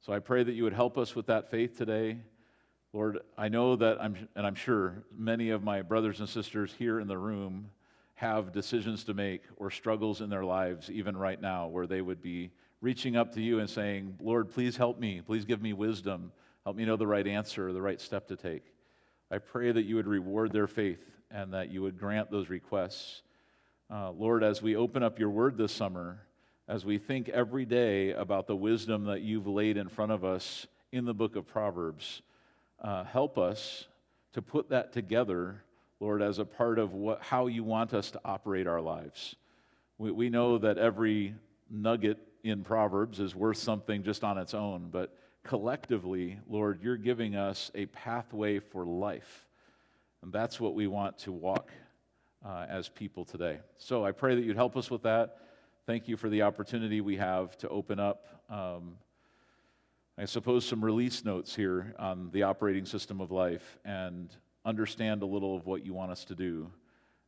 So 0.00 0.12
I 0.12 0.18
pray 0.18 0.42
that 0.42 0.52
you 0.52 0.64
would 0.64 0.72
help 0.72 0.98
us 0.98 1.14
with 1.14 1.26
that 1.26 1.50
faith 1.50 1.76
today, 1.76 2.18
Lord, 2.94 3.18
I 3.36 3.48
know 3.48 3.76
that 3.76 4.00
I'm, 4.00 4.28
and 4.34 4.46
I'm 4.46 4.54
sure 4.54 5.04
many 5.16 5.50
of 5.50 5.62
my 5.62 5.82
brothers 5.82 6.20
and 6.20 6.28
sisters 6.28 6.74
here 6.78 7.00
in 7.00 7.06
the 7.06 7.18
room 7.18 7.70
have 8.14 8.50
decisions 8.50 9.04
to 9.04 9.14
make 9.14 9.42
or 9.56 9.70
struggles 9.70 10.22
in 10.22 10.30
their 10.30 10.44
lives, 10.44 10.90
even 10.90 11.16
right 11.16 11.40
now, 11.40 11.68
where 11.68 11.86
they 11.86 12.00
would 12.00 12.22
be 12.22 12.50
reaching 12.80 13.14
up 13.14 13.34
to 13.34 13.42
you 13.42 13.58
and 13.58 13.68
saying, 13.68 14.16
Lord, 14.20 14.48
please 14.48 14.76
help 14.76 14.98
me. 14.98 15.20
Please 15.20 15.44
give 15.44 15.60
me 15.60 15.74
wisdom. 15.74 16.32
Help 16.64 16.76
me 16.76 16.84
know 16.84 16.96
the 16.96 17.06
right 17.06 17.26
answer 17.26 17.68
or 17.68 17.72
the 17.72 17.82
right 17.82 18.00
step 18.00 18.28
to 18.28 18.36
take. 18.36 18.64
I 19.30 19.38
pray 19.38 19.72
that 19.72 19.84
you 19.84 19.96
would 19.96 20.06
reward 20.06 20.52
their 20.52 20.66
faith 20.66 21.04
and 21.30 21.52
that 21.52 21.70
you 21.70 21.82
would 21.82 21.98
grant 21.98 22.30
those 22.30 22.48
requests. 22.48 23.22
Uh, 23.90 24.10
Lord, 24.10 24.42
as 24.42 24.62
we 24.62 24.76
open 24.76 25.02
up 25.02 25.18
your 25.18 25.30
word 25.30 25.56
this 25.56 25.72
summer, 25.72 26.20
as 26.66 26.84
we 26.84 26.98
think 26.98 27.28
every 27.28 27.64
day 27.64 28.12
about 28.12 28.46
the 28.46 28.56
wisdom 28.56 29.04
that 29.04 29.22
you've 29.22 29.46
laid 29.46 29.76
in 29.76 29.88
front 29.88 30.12
of 30.12 30.24
us 30.24 30.66
in 30.92 31.04
the 31.04 31.14
book 31.14 31.36
of 31.36 31.46
Proverbs, 31.46 32.22
uh, 32.82 33.04
help 33.04 33.38
us 33.38 33.86
to 34.32 34.42
put 34.42 34.68
that 34.70 34.92
together, 34.92 35.62
Lord, 36.00 36.22
as 36.22 36.38
a 36.38 36.44
part 36.44 36.78
of 36.78 36.92
what, 36.92 37.22
how 37.22 37.46
you 37.46 37.64
want 37.64 37.94
us 37.94 38.10
to 38.12 38.20
operate 38.24 38.66
our 38.66 38.80
lives. 38.80 39.36
We, 39.96 40.10
we 40.10 40.30
know 40.30 40.58
that 40.58 40.78
every 40.78 41.34
nugget 41.70 42.18
in 42.44 42.62
Proverbs 42.62 43.20
is 43.20 43.34
worth 43.34 43.58
something 43.58 44.02
just 44.02 44.22
on 44.22 44.38
its 44.38 44.54
own, 44.54 44.88
but 44.90 45.16
collectively, 45.44 46.38
Lord, 46.48 46.80
you're 46.82 46.96
giving 46.96 47.36
us 47.36 47.70
a 47.74 47.86
pathway 47.86 48.58
for 48.58 48.84
life. 48.84 49.46
And 50.22 50.32
that's 50.32 50.60
what 50.60 50.74
we 50.74 50.86
want 50.86 51.18
to 51.18 51.32
walk 51.32 51.70
uh, 52.44 52.66
as 52.68 52.88
people 52.88 53.24
today. 53.24 53.58
So 53.78 54.04
I 54.04 54.12
pray 54.12 54.34
that 54.34 54.44
you'd 54.44 54.56
help 54.56 54.76
us 54.76 54.90
with 54.90 55.02
that. 55.02 55.38
Thank 55.86 56.08
you 56.08 56.16
for 56.16 56.28
the 56.28 56.42
opportunity 56.42 57.00
we 57.00 57.16
have 57.16 57.56
to 57.58 57.68
open 57.68 57.98
up, 57.98 58.26
um, 58.50 58.96
I 60.18 60.24
suppose, 60.24 60.66
some 60.66 60.84
release 60.84 61.24
notes 61.24 61.54
here 61.54 61.94
on 61.98 62.30
the 62.32 62.42
operating 62.42 62.84
system 62.84 63.20
of 63.20 63.30
life 63.30 63.78
and 63.84 64.28
understand 64.64 65.22
a 65.22 65.26
little 65.26 65.56
of 65.56 65.66
what 65.66 65.84
you 65.84 65.94
want 65.94 66.10
us 66.10 66.24
to 66.26 66.34
do 66.34 66.70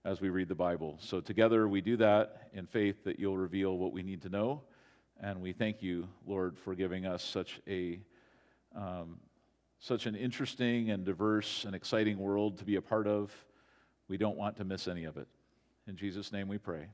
as 0.05 0.21
we 0.21 0.29
read 0.29 0.49
the 0.49 0.55
Bible. 0.55 0.97
So 1.01 1.21
together 1.21 1.69
we 1.69 1.81
do 1.81 1.97
that 1.99 2.49
in 2.53 2.67
faith 2.67 3.05
that 3.05 3.19
you'll 3.19 3.39
reveal 3.39 3.79
what 3.79 3.93
we 3.93 4.03
need 4.03 4.23
to 4.23 4.29
know. 4.29 4.63
And 5.23 5.41
we 5.41 5.53
thank 5.53 5.83
you, 5.83 6.09
Lord, 6.27 6.59
for 6.59 6.75
giving 6.75 7.05
us 7.05 7.23
such 7.23 7.61
a 7.69 8.01
um, 8.75 9.19
such 9.79 10.07
an 10.07 10.15
interesting 10.15 10.91
and 10.91 11.05
diverse 11.05 11.65
and 11.65 11.75
exciting 11.75 12.19
world 12.19 12.59
to 12.59 12.65
be 12.65 12.77
a 12.77 12.83
part 12.83 13.07
of. 13.07 13.33
We 14.09 14.17
don't 14.17 14.37
want 14.37 14.57
to 14.59 14.65
miss 14.65 14.89
any 14.89 15.05
of 15.05 15.17
it. 15.17 15.27
In 15.87 15.97
Jesus' 15.97 16.33
name 16.33 16.49
we 16.49 16.59
pray. 16.59 16.87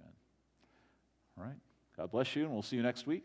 Amen. 0.00 0.12
All 1.38 1.44
right. 1.44 1.58
God 1.96 2.10
bless 2.10 2.34
you, 2.34 2.44
and 2.44 2.52
we'll 2.52 2.62
see 2.62 2.76
you 2.76 2.82
next 2.82 3.06
week. 3.06 3.24